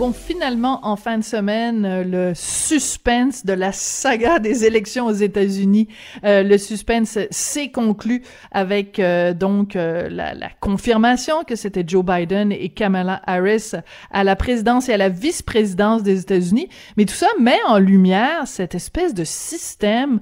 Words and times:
Bon, 0.00 0.14
finalement, 0.14 0.80
en 0.82 0.96
fin 0.96 1.18
de 1.18 1.22
semaine, 1.22 1.84
euh, 1.84 2.04
le 2.04 2.32
suspense 2.34 3.44
de 3.44 3.52
la 3.52 3.70
saga 3.70 4.38
des 4.38 4.64
élections 4.64 5.04
aux 5.04 5.12
États-Unis, 5.12 5.88
euh, 6.24 6.42
le 6.42 6.56
suspense 6.56 7.18
s'est 7.30 7.70
conclu 7.70 8.22
avec 8.50 8.98
euh, 8.98 9.34
donc 9.34 9.74
la, 9.74 10.08
la, 10.08 10.48
confirmation 10.58 11.44
que 11.44 11.54
c'était 11.54 11.84
Joe 11.86 12.02
Biden 12.02 12.50
et 12.50 12.70
Kamala 12.70 13.20
Harris 13.26 13.72
à 14.10 14.24
la 14.24 14.36
présidence 14.36 14.88
et 14.88 14.94
à 14.94 14.96
la 14.96 15.10
vice-présidence 15.10 16.02
des 16.02 16.22
États-Unis. 16.22 16.70
Mais 16.96 17.04
tout 17.04 17.12
ça 17.12 17.28
met 17.38 17.60
en 17.68 17.76
lumière 17.76 18.46
cette 18.46 18.74
espèce 18.74 19.12
de 19.12 19.24
système 19.24 20.20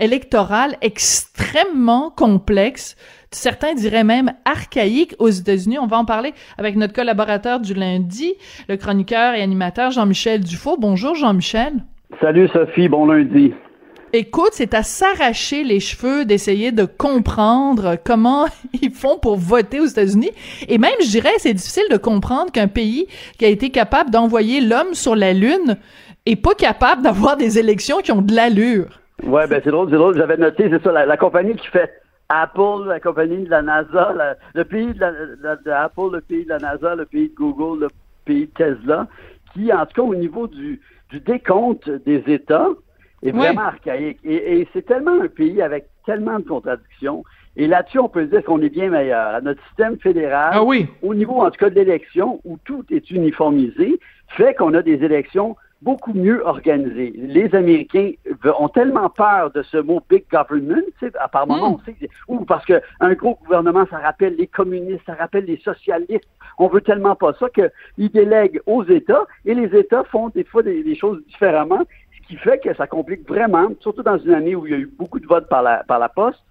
électoral 0.00 0.78
extrêmement 0.80 2.10
complexe 2.10 2.96
certains 3.34 3.74
diraient 3.74 4.04
même 4.04 4.32
archaïque 4.44 5.14
aux 5.18 5.28
États-Unis. 5.28 5.78
On 5.78 5.86
va 5.86 5.98
en 5.98 6.04
parler 6.04 6.32
avec 6.58 6.76
notre 6.76 6.92
collaborateur 6.92 7.60
du 7.60 7.74
lundi, 7.74 8.34
le 8.68 8.76
chroniqueur 8.76 9.34
et 9.34 9.42
animateur 9.42 9.90
Jean-Michel 9.90 10.40
Dufault. 10.40 10.76
Bonjour 10.78 11.14
Jean-Michel. 11.14 11.72
Salut 12.20 12.48
Sophie, 12.48 12.88
bon 12.88 13.06
lundi. 13.06 13.52
Écoute, 14.12 14.50
c'est 14.52 14.74
à 14.74 14.84
s'arracher 14.84 15.64
les 15.64 15.80
cheveux 15.80 16.24
d'essayer 16.24 16.70
de 16.70 16.84
comprendre 16.84 17.96
comment 18.04 18.46
ils 18.80 18.92
font 18.92 19.18
pour 19.18 19.36
voter 19.36 19.80
aux 19.80 19.86
États-Unis. 19.86 20.30
Et 20.68 20.78
même, 20.78 20.94
je 21.00 21.10
dirais, 21.10 21.32
c'est 21.38 21.54
difficile 21.54 21.82
de 21.90 21.96
comprendre 21.96 22.52
qu'un 22.52 22.68
pays 22.68 23.08
qui 23.38 23.44
a 23.44 23.48
été 23.48 23.70
capable 23.70 24.10
d'envoyer 24.10 24.60
l'homme 24.60 24.94
sur 24.94 25.16
la 25.16 25.32
Lune 25.32 25.78
est 26.26 26.36
pas 26.36 26.54
capable 26.54 27.02
d'avoir 27.02 27.36
des 27.36 27.58
élections 27.58 27.98
qui 27.98 28.12
ont 28.12 28.22
de 28.22 28.32
l'allure. 28.32 29.00
Ouais, 29.24 29.48
ben 29.48 29.60
c'est 29.64 29.70
drôle, 29.70 29.88
c'est 29.90 29.96
drôle. 29.96 30.16
J'avais 30.16 30.36
noté, 30.36 30.68
c'est 30.70 30.82
ça, 30.84 30.92
la 30.92 31.16
compagnie 31.16 31.56
qui 31.56 31.66
fait 31.66 31.90
Apple, 32.28 32.86
la 32.86 33.00
compagnie 33.00 33.44
de 33.44 33.50
la 33.50 33.62
NASA, 33.62 34.36
le 34.54 34.64
pays 34.64 34.92
de, 34.94 35.00
la, 35.00 35.82
Apple, 35.82 36.10
le 36.12 36.20
pays 36.20 36.44
de 36.44 36.48
la 36.48 36.58
NASA, 36.58 36.94
le 36.94 37.04
pays 37.04 37.28
de 37.28 37.34
Google, 37.34 37.82
le 37.82 37.88
pays 38.24 38.46
de 38.46 38.52
Tesla, 38.52 39.06
qui, 39.52 39.72
en 39.72 39.84
tout 39.86 39.94
cas, 39.94 40.02
au 40.02 40.14
niveau 40.14 40.46
du, 40.46 40.80
décompte 41.26 41.88
des 41.88 42.22
États, 42.26 42.70
est 43.22 43.30
vraiment 43.30 43.62
archaïque. 43.62 44.18
Et, 44.24 44.66
c'est 44.72 44.84
tellement 44.84 45.22
un 45.22 45.28
pays 45.28 45.62
avec 45.62 45.86
tellement 46.06 46.38
de 46.38 46.44
contradictions. 46.44 47.24
Et 47.56 47.68
là-dessus, 47.68 48.00
on 48.00 48.08
peut 48.08 48.26
dire 48.26 48.42
qu'on 48.42 48.60
est 48.62 48.68
bien 48.68 48.90
meilleur. 48.90 49.40
Notre 49.42 49.64
système 49.68 49.96
fédéral, 49.98 50.50
ah 50.54 50.64
oui. 50.64 50.88
au 51.02 51.14
niveau, 51.14 51.40
en 51.40 51.50
tout 51.50 51.58
cas, 51.58 51.70
de 51.70 51.76
l'élection, 51.76 52.40
où 52.44 52.58
tout 52.64 52.84
est 52.90 53.10
uniformisé, 53.10 54.00
fait 54.36 54.54
qu'on 54.54 54.74
a 54.74 54.82
des 54.82 55.04
élections 55.04 55.56
beaucoup 55.84 56.14
mieux 56.14 56.44
organisé. 56.46 57.12
Les 57.16 57.54
Américains 57.54 58.12
ont 58.58 58.68
tellement 58.68 59.10
peur 59.10 59.50
de 59.50 59.62
ce 59.62 59.76
mot 59.76 60.02
big 60.08 60.24
government, 60.30 60.82
à 61.20 61.28
part 61.28 61.46
moment, 61.46 61.70
hmm. 61.70 61.74
on 61.74 61.84
sait 61.84 62.08
ou 62.26 62.44
parce 62.44 62.64
qu'un 62.64 63.14
gros 63.14 63.38
gouvernement, 63.42 63.84
ça 63.90 63.98
rappelle 63.98 64.34
les 64.36 64.46
communistes, 64.46 65.02
ça 65.06 65.14
rappelle 65.14 65.44
les 65.44 65.58
socialistes. 65.58 66.28
On 66.58 66.68
veut 66.68 66.80
tellement 66.80 67.14
pas 67.14 67.34
ça 67.34 67.48
qu'ils 67.50 68.10
délèguent 68.10 68.60
aux 68.66 68.84
États 68.84 69.26
et 69.44 69.54
les 69.54 69.78
États 69.78 70.04
font 70.04 70.30
des 70.30 70.44
fois 70.44 70.62
des, 70.62 70.94
choses 70.94 71.22
différemment, 71.26 71.82
ce 72.16 72.28
qui 72.28 72.36
fait 72.36 72.58
que 72.58 72.74
ça 72.74 72.86
complique 72.86 73.28
vraiment, 73.28 73.68
surtout 73.80 74.02
dans 74.02 74.18
une 74.18 74.32
année 74.32 74.54
où 74.54 74.66
il 74.66 74.72
y 74.72 74.74
a 74.74 74.78
eu 74.78 74.90
beaucoup 74.98 75.20
de 75.20 75.26
votes 75.26 75.48
par 75.48 75.62
la, 75.62 75.84
par 75.84 75.98
la 75.98 76.08
poste. 76.08 76.42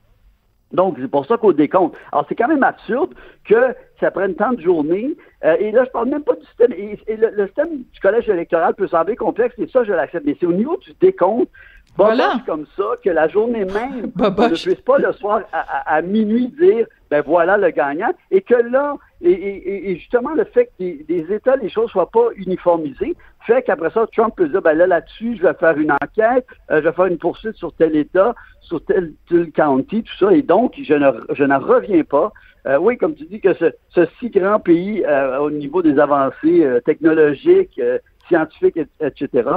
Donc, 0.74 0.98
c'est 1.00 1.08
pour 1.08 1.26
ça 1.26 1.38
qu'au 1.38 1.54
décompte. 1.54 1.96
Alors, 2.12 2.26
c'est 2.28 2.36
quand 2.36 2.48
même 2.48 2.64
absurde 2.64 3.14
que 3.46 3.76
ça 4.00 4.12
prenne 4.12 4.36
tant 4.36 4.54
de 4.54 4.62
journées. 4.62 5.16
Euh, 5.46 5.56
et 5.60 5.72
là, 5.72 5.86
je 5.86 5.92
parle 5.92 6.10
même 6.10 6.24
pas 6.24 6.36
du 6.36 6.46
système. 6.46 6.74
Et, 6.74 6.98
le, 7.16 7.46
système 7.46 7.84
du 7.92 8.00
collège 8.02 8.28
électoral 8.28 8.74
peut 8.74 8.88
sembler 8.88 9.16
complexe, 9.16 9.56
et 9.60 9.68
ça, 9.68 9.84
je 9.84 9.94
l'accepte. 9.94 10.26
Mais 10.26 10.36
c'est 10.40 10.46
au 10.46 10.54
niveau 10.54 10.78
du 10.78 10.94
décompte, 11.00 11.50
voilà. 11.96 12.42
comme 12.46 12.66
ça, 12.76 12.84
que 13.04 13.10
la 13.10 13.28
journée 13.28 13.66
même, 13.66 14.12
on 14.20 14.24
ne 14.24 14.50
puisse 14.50 14.82
pas 14.82 14.98
le 14.98 15.14
soir 15.14 15.42
à, 15.52 16.02
minuit 16.02 16.48
dire, 16.48 16.88
ben 17.12 17.22
voilà 17.26 17.58
le 17.58 17.70
gagnant. 17.70 18.12
Et 18.32 18.42
que 18.42 18.56
là, 18.56 18.96
et, 19.22 19.96
justement, 19.98 20.34
le 20.34 20.44
fait 20.46 20.72
que 20.80 21.04
des, 21.04 21.34
États, 21.34 21.56
les 21.56 21.70
choses 21.70 21.92
soient 21.92 22.10
pas 22.10 22.30
uniformisées, 22.36 23.16
fait 23.46 23.62
qu'après 23.62 23.92
ça, 23.92 24.08
Trump 24.16 24.34
peut 24.36 24.48
dire, 24.48 24.62
ben 24.62 24.74
là, 24.74 24.88
là-dessus, 24.88 25.38
je 25.38 25.44
vais 25.44 25.54
faire 25.54 25.78
une 25.78 25.92
enquête, 25.92 26.48
euh, 26.72 26.82
je 26.82 26.88
vais 26.88 26.94
faire 26.94 27.06
une 27.06 27.18
poursuite 27.18 27.56
sur 27.56 27.74
tel 27.74 27.96
État, 27.96 28.34
sur 28.62 28.84
tel, 28.86 29.14
tel 29.30 29.52
county, 29.52 30.04
tout 30.04 30.18
ça. 30.18 30.34
Et 30.34 30.42
donc, 30.42 30.74
je 30.82 30.94
ne, 30.94 31.12
je 31.34 31.44
n'en 31.44 31.60
reviens 31.60 32.04
pas. 32.04 32.32
Euh, 32.66 32.78
oui, 32.78 32.98
comme 32.98 33.14
tu 33.14 33.26
dis, 33.26 33.42
que 33.42 33.54
ce, 33.54 33.66
ce 33.90 34.06
si 34.20 34.30
grand 34.30 34.60
pays, 34.60 35.04
euh, 35.06 35.40
au 35.40 35.52
niveau 35.52 35.82
des 35.82 36.00
avancées 36.00 36.66
technologiques, 36.86 37.80
scientifiques, 38.28 38.78
etc., 39.00 39.50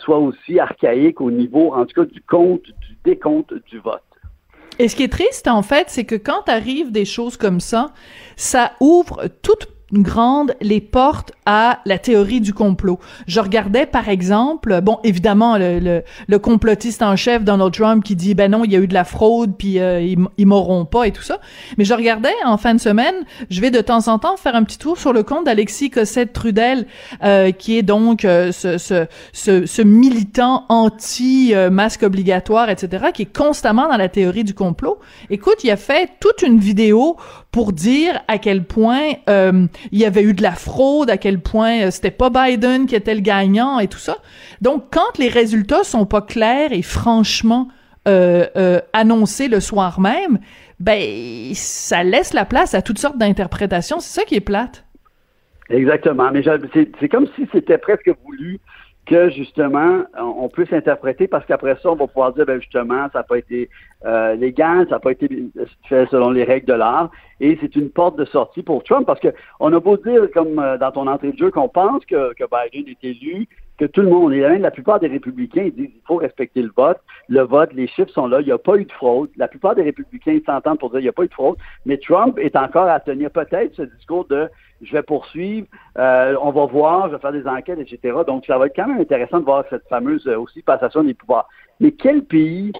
soit 0.00 0.18
aussi 0.18 0.58
archaïque 0.58 1.20
au 1.20 1.30
niveau, 1.30 1.72
en 1.74 1.86
tout 1.86 2.02
cas, 2.02 2.10
du 2.10 2.22
compte, 2.22 2.62
du 2.62 2.96
décompte 3.04 3.54
du 3.70 3.78
vote. 3.78 4.02
Et 4.78 4.88
ce 4.88 4.94
qui 4.94 5.02
est 5.02 5.12
triste, 5.12 5.48
en 5.48 5.62
fait, 5.62 5.86
c'est 5.88 6.04
que 6.04 6.14
quand 6.14 6.48
arrivent 6.48 6.92
des 6.92 7.04
choses 7.04 7.36
comme 7.36 7.58
ça, 7.58 7.92
ça 8.36 8.72
ouvre 8.80 9.26
toute 9.42 9.68
grande 9.92 10.54
les 10.60 10.80
portes 10.80 11.32
à 11.46 11.80
la 11.86 11.98
théorie 11.98 12.40
du 12.40 12.52
complot. 12.52 12.98
Je 13.26 13.40
regardais 13.40 13.86
par 13.86 14.08
exemple, 14.08 14.80
bon 14.82 14.98
évidemment 15.04 15.56
le, 15.56 16.02
le, 16.28 16.38
complotiste 16.38 17.02
en 17.02 17.16
chef 17.16 17.42
Donald 17.44 17.72
Trump 17.72 18.04
qui 18.04 18.14
dit 18.14 18.34
ben 18.34 18.50
non 18.50 18.64
il 18.64 18.72
y 18.72 18.76
a 18.76 18.78
eu 18.78 18.86
de 18.86 18.94
la 18.94 19.04
fraude 19.04 19.54
puis 19.56 19.78
euh, 19.78 20.00
ils, 20.00 20.18
ils 20.36 20.46
m'auront 20.46 20.84
pas 20.84 21.06
et 21.06 21.12
tout 21.12 21.22
ça. 21.22 21.40
Mais 21.78 21.84
je 21.84 21.94
regardais 21.94 22.34
en 22.44 22.58
fin 22.58 22.74
de 22.74 22.80
semaine, 22.80 23.14
je 23.50 23.60
vais 23.60 23.70
de 23.70 23.80
temps 23.80 24.08
en 24.08 24.18
temps 24.18 24.36
faire 24.36 24.54
un 24.54 24.64
petit 24.64 24.78
tour 24.78 24.98
sur 24.98 25.12
le 25.12 25.22
compte 25.22 25.46
d'Alexis 25.46 25.90
Cossette 25.90 26.32
Trudel 26.32 26.86
euh, 27.24 27.50
qui 27.50 27.78
est 27.78 27.82
donc 27.82 28.24
euh, 28.24 28.52
ce, 28.52 28.78
ce, 28.78 29.06
ce, 29.32 29.64
ce, 29.66 29.82
militant 29.82 30.66
anti 30.68 31.54
masque 31.70 32.02
obligatoire 32.02 32.68
etc 32.68 33.06
qui 33.14 33.22
est 33.22 33.36
constamment 33.36 33.88
dans 33.88 33.96
la 33.96 34.08
théorie 34.08 34.44
du 34.44 34.54
complot. 34.54 34.98
Écoute, 35.30 35.64
il 35.64 35.70
a 35.70 35.76
fait 35.76 36.10
toute 36.20 36.42
une 36.42 36.58
vidéo 36.58 37.16
pour 37.50 37.72
dire 37.72 38.20
à 38.28 38.38
quel 38.38 38.64
point 38.64 39.12
euh, 39.28 39.66
il 39.92 39.98
y 39.98 40.04
avait 40.04 40.22
eu 40.22 40.34
de 40.34 40.42
la 40.42 40.52
fraude, 40.52 41.10
à 41.10 41.16
quel 41.16 41.40
point 41.40 41.86
euh, 41.86 41.90
c'était 41.90 42.10
pas 42.10 42.30
Biden 42.30 42.86
qui 42.86 42.94
était 42.94 43.14
le 43.14 43.20
gagnant 43.20 43.78
et 43.78 43.88
tout 43.88 43.98
ça. 43.98 44.18
Donc, 44.60 44.84
quand 44.90 45.18
les 45.18 45.28
résultats 45.28 45.84
sont 45.84 46.06
pas 46.06 46.22
clairs 46.22 46.72
et 46.72 46.82
franchement 46.82 47.68
euh, 48.06 48.46
euh 48.56 48.80
annoncés 48.92 49.48
le 49.48 49.60
soir 49.60 50.00
même, 50.00 50.38
ben 50.80 51.52
ça 51.54 52.04
laisse 52.04 52.32
la 52.32 52.44
place 52.44 52.74
à 52.74 52.82
toutes 52.82 52.98
sortes 52.98 53.18
d'interprétations. 53.18 54.00
C'est 54.00 54.20
ça 54.20 54.24
qui 54.26 54.34
est 54.36 54.40
plate. 54.40 54.84
Exactement. 55.70 56.30
Mais 56.32 56.42
c'est 56.98 57.08
comme 57.08 57.26
si 57.36 57.46
c'était 57.52 57.78
presque 57.78 58.10
voulu 58.24 58.60
que 59.08 59.30
justement 59.30 60.02
on 60.18 60.48
peut 60.48 60.66
s'interpréter 60.66 61.26
parce 61.26 61.44
qu'après 61.46 61.76
ça 61.82 61.90
on 61.90 61.96
va 61.96 62.06
pouvoir 62.06 62.32
dire 62.34 62.44
ben 62.44 62.60
justement 62.60 63.08
ça 63.12 63.20
n'a 63.20 63.22
pas 63.22 63.38
été 63.38 63.70
euh, 64.04 64.34
légal, 64.34 64.84
ça 64.88 64.96
n'a 64.96 65.00
pas 65.00 65.12
été 65.12 65.28
fait 65.88 66.06
selon 66.10 66.30
les 66.30 66.44
règles 66.44 66.66
de 66.66 66.74
l'art 66.74 67.10
et 67.40 67.56
c'est 67.60 67.74
une 67.74 67.90
porte 67.90 68.18
de 68.18 68.26
sortie 68.26 68.62
pour 68.62 68.84
Trump 68.84 69.06
parce 69.06 69.20
que 69.20 69.28
on 69.60 69.72
a 69.72 69.80
beau 69.80 69.96
dire 69.96 70.30
comme 70.32 70.58
euh, 70.58 70.76
dans 70.76 70.92
ton 70.92 71.06
entrée 71.06 71.32
de 71.32 71.38
jeu 71.38 71.50
qu'on 71.50 71.68
pense 71.68 72.04
que, 72.04 72.34
que 72.34 72.44
Biden 72.44 72.88
est 72.88 73.04
élu, 73.04 73.48
que 73.78 73.86
tout 73.86 74.02
le 74.02 74.08
monde, 74.08 74.34
et 74.34 74.40
même 74.40 74.62
la 74.62 74.70
plupart 74.70 75.00
des 75.00 75.06
républicains 75.06 75.64
ils 75.64 75.74
disent 75.74 75.90
qu'il 75.90 76.02
faut 76.06 76.16
respecter 76.16 76.60
le 76.60 76.72
vote, 76.76 76.98
le 77.28 77.40
vote, 77.42 77.72
les 77.72 77.86
chiffres 77.86 78.10
sont 78.10 78.26
là, 78.26 78.40
il 78.40 78.46
n'y 78.46 78.52
a 78.52 78.58
pas 78.58 78.76
eu 78.76 78.84
de 78.84 78.92
fraude. 78.92 79.30
La 79.36 79.48
plupart 79.48 79.74
des 79.74 79.82
républicains 79.82 80.38
s'entendent 80.44 80.78
pour 80.78 80.90
dire 80.90 80.98
qu'il 80.98 81.04
n'y 81.04 81.10
a 81.10 81.12
pas 81.12 81.24
eu 81.24 81.28
de 81.28 81.34
fraude, 81.34 81.56
mais 81.86 81.96
Trump 81.96 82.38
est 82.38 82.56
encore 82.56 82.88
à 82.88 83.00
tenir 83.00 83.30
peut-être 83.30 83.74
ce 83.74 83.82
discours 83.82 84.26
de 84.26 84.48
je 84.82 84.92
vais 84.92 85.02
poursuivre, 85.02 85.66
euh, 85.98 86.36
on 86.42 86.50
va 86.50 86.66
voir, 86.66 87.08
je 87.08 87.14
vais 87.14 87.20
faire 87.20 87.32
des 87.32 87.46
enquêtes, 87.46 87.78
etc. 87.78 88.18
Donc, 88.26 88.46
ça 88.46 88.58
va 88.58 88.66
être 88.66 88.76
quand 88.76 88.86
même 88.86 89.00
intéressant 89.00 89.40
de 89.40 89.44
voir 89.44 89.64
cette 89.70 89.86
fameuse 89.88 90.26
euh, 90.26 90.38
aussi 90.38 90.62
passation 90.62 91.02
des 91.02 91.14
pouvoirs. 91.14 91.48
Mais 91.80 91.92
quel 91.92 92.22
pays, 92.24 92.72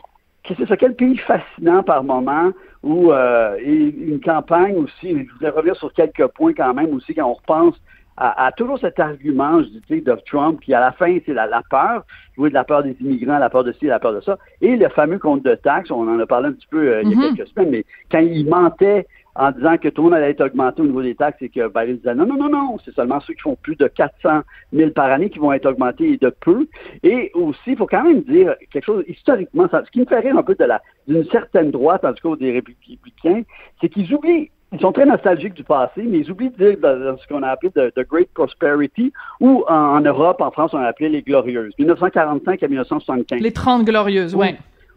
c'est 0.46 0.66
ça, 0.66 0.76
quel 0.76 0.94
pays 0.94 1.16
fascinant 1.18 1.82
par 1.82 2.04
moment 2.04 2.52
où 2.82 3.12
euh, 3.12 3.58
une 3.60 4.20
campagne 4.20 4.76
aussi, 4.76 5.26
je 5.26 5.32
voudrais 5.32 5.50
revenir 5.50 5.76
sur 5.76 5.92
quelques 5.92 6.26
points 6.28 6.54
quand 6.54 6.74
même 6.74 6.94
aussi 6.94 7.14
quand 7.14 7.28
on 7.28 7.34
repense 7.34 7.74
à, 8.20 8.50
toujours 8.56 8.80
cet 8.80 8.98
argument, 8.98 9.62
je 9.62 9.94
dis, 9.94 10.02
de 10.02 10.18
Trump, 10.26 10.60
qui 10.60 10.74
à 10.74 10.80
la 10.80 10.90
fin, 10.90 11.18
c'est 11.24 11.32
la, 11.32 11.46
la, 11.46 11.62
peur, 11.70 12.04
jouer 12.34 12.48
de 12.48 12.54
la 12.54 12.64
peur 12.64 12.82
des 12.82 12.96
immigrants, 13.00 13.38
la 13.38 13.48
peur 13.48 13.62
de 13.62 13.70
ci, 13.72 13.86
la 13.86 14.00
peur 14.00 14.12
de 14.12 14.20
ça, 14.20 14.38
et 14.60 14.76
le 14.76 14.88
fameux 14.88 15.20
compte 15.20 15.44
de 15.44 15.54
taxes, 15.54 15.92
on 15.92 16.08
en 16.08 16.18
a 16.18 16.26
parlé 16.26 16.48
un 16.48 16.52
petit 16.52 16.66
peu 16.68 17.00
il 17.02 17.10
y 17.10 17.14
a 17.14 17.16
mm-hmm. 17.16 17.36
quelques 17.36 17.48
semaines, 17.50 17.70
mais 17.70 17.84
quand 18.10 18.18
il 18.18 18.48
mentait 18.48 19.06
en 19.34 19.50
disant 19.52 19.76
que 19.78 19.88
tout 19.88 20.02
le 20.02 20.10
monde 20.10 20.14
allait 20.14 20.30
être 20.30 20.44
augmenté 20.44 20.82
au 20.82 20.86
niveau 20.86 21.02
des 21.02 21.14
taxes 21.14 21.40
et 21.40 21.48
que 21.48 21.68
Biden 21.68 21.96
disait 21.96 22.14
non, 22.14 22.26
non, 22.26 22.36
non, 22.36 22.48
non, 22.48 22.76
c'est 22.84 22.94
seulement 22.94 23.20
ceux 23.20 23.34
qui 23.34 23.40
font 23.40 23.56
plus 23.62 23.76
de 23.76 23.86
400 23.86 24.40
000 24.72 24.90
par 24.90 25.10
année 25.10 25.30
qui 25.30 25.38
vont 25.38 25.52
être 25.52 25.66
augmentés 25.66 26.12
et 26.12 26.16
de 26.16 26.30
peu. 26.40 26.66
Et 27.02 27.30
aussi, 27.34 27.60
il 27.68 27.76
faut 27.76 27.86
quand 27.86 28.02
même 28.02 28.22
dire 28.22 28.54
quelque 28.72 28.84
chose 28.84 29.04
historiquement, 29.06 29.68
ce 29.70 29.90
qui 29.90 30.00
me 30.00 30.06
fait 30.06 30.20
rire 30.20 30.36
un 30.36 30.42
peu 30.42 30.54
de 30.54 30.64
la 30.64 30.82
d'une 31.06 31.24
certaine 31.26 31.70
droite, 31.70 32.04
en 32.04 32.12
tout 32.12 32.30
cas 32.30 32.36
des 32.36 32.52
républicains, 32.52 33.42
c'est 33.80 33.88
qu'ils 33.88 34.12
oublient 34.12 34.50
ils 34.72 34.80
sont 34.80 34.92
très 34.92 35.06
nostalgiques 35.06 35.54
du 35.54 35.64
passé, 35.64 36.02
mais 36.02 36.18
ils 36.18 36.30
oublient 36.30 36.50
de 36.50 36.72
dire 36.72 36.78
dans 36.78 37.16
ce 37.16 37.26
qu'on 37.26 37.42
a 37.42 37.48
appelé 37.48 37.72
the, 37.72 38.06
Great 38.06 38.28
Prosperity, 38.34 39.12
ou 39.40 39.64
en, 39.66 40.00
Europe, 40.00 40.40
en 40.40 40.50
France, 40.50 40.74
on 40.74 40.78
a 40.78 40.86
appelé 40.86 41.08
les 41.08 41.22
Glorieuses, 41.22 41.72
1945 41.78 42.62
à 42.62 42.68
1975. 42.68 43.40
Les 43.40 43.52
30 43.52 43.84
Glorieuses, 43.84 44.34
oui. 44.34 44.48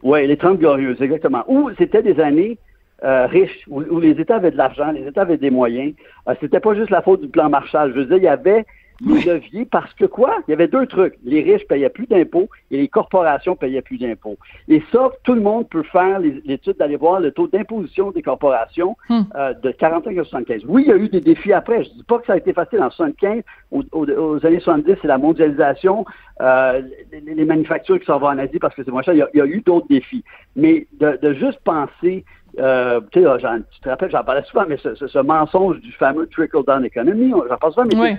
Oui, 0.03 0.27
les 0.27 0.35
30 0.35 0.57
Glorieuses, 0.57 1.01
exactement. 1.01 1.43
Où 1.47 1.69
c'était 1.77 2.01
des 2.01 2.19
années 2.19 2.57
euh, 3.03 3.25
riches, 3.27 3.65
où, 3.67 3.99
les 3.99 4.19
États 4.19 4.35
avaient 4.35 4.51
de 4.51 4.57
l'argent, 4.57 4.91
les 4.91 5.07
États 5.07 5.21
avaient 5.21 5.37
des 5.37 5.49
moyens. 5.49 5.93
Euh, 6.27 6.35
c'était 6.39 6.59
pas 6.59 6.75
juste 6.75 6.89
la 6.89 7.01
faute 7.01 7.21
du 7.21 7.27
plan 7.27 7.49
Marshall. 7.49 7.93
Je 7.93 7.99
veux 7.99 8.05
dire, 8.05 8.17
il 8.17 8.23
y 8.23 8.27
avait 8.27 8.65
les 9.05 9.21
leviers 9.21 9.65
parce 9.65 9.93
que 9.93 10.05
quoi? 10.05 10.37
Il 10.47 10.51
y 10.51 10.53
avait 10.53 10.67
deux 10.67 10.85
trucs. 10.85 11.17
Les 11.23 11.41
riches 11.41 11.65
payaient 11.67 11.89
plus 11.89 12.07
d'impôts 12.07 12.49
et 12.69 12.77
les 12.77 12.87
corporations 12.87 13.55
payaient 13.55 13.81
plus 13.81 13.97
d'impôts. 13.97 14.37
Et 14.67 14.83
ça, 14.91 15.09
tout 15.23 15.33
le 15.33 15.41
monde 15.41 15.67
peut 15.69 15.83
faire 15.83 16.19
l'étude 16.19 16.77
d'aller 16.77 16.97
voir 16.97 17.19
le 17.19 17.31
taux 17.31 17.47
d'imposition 17.47 18.11
des 18.11 18.21
corporations 18.21 18.95
hmm. 19.09 19.21
euh, 19.35 19.53
de 19.53 19.71
45 19.71 20.17
à 20.17 20.23
75. 20.23 20.61
Oui, 20.67 20.83
il 20.85 20.89
y 20.89 20.91
a 20.91 20.97
eu 20.97 21.09
des 21.09 21.21
défis 21.21 21.53
après. 21.53 21.83
Je 21.83 21.89
dis 21.89 22.03
pas 22.03 22.19
que 22.19 22.27
ça 22.27 22.33
a 22.33 22.37
été 22.37 22.53
facile 22.53 22.81
en 22.81 22.89
75. 22.91 23.41
Aux, 23.71 24.45
années 24.45 24.59
70, 24.59 24.97
c'est 25.01 25.07
la 25.07 25.17
mondialisation, 25.17 26.05
euh, 26.41 26.81
les, 27.11 27.45
manufactures 27.45 27.99
qui 27.99 28.05
s'en 28.05 28.19
vont 28.19 28.27
en 28.27 28.37
Asie 28.37 28.59
parce 28.59 28.75
que 28.75 28.83
c'est 28.83 28.91
moins 28.91 29.01
cher. 29.01 29.13
Il 29.13 29.37
y 29.37 29.41
a, 29.41 29.45
eu 29.45 29.61
d'autres 29.61 29.87
défis. 29.87 30.23
Mais 30.55 30.87
de, 30.99 31.17
de 31.21 31.33
juste 31.33 31.59
penser 31.63 32.25
euh, 32.59 32.99
tu, 33.11 33.21
te 33.21 33.89
rappelles, 33.89 34.11
j'en 34.11 34.23
parlais 34.23 34.43
souvent, 34.43 34.65
mais 34.67 34.77
ce, 34.77 35.19
mensonge 35.19 35.79
du 35.79 35.91
fameux 35.93 36.27
trickle-down 36.27 36.83
economy, 36.85 37.31
j'en 37.31 37.57
parle 37.57 37.73
souvent, 37.73 37.87
mais 37.95 38.17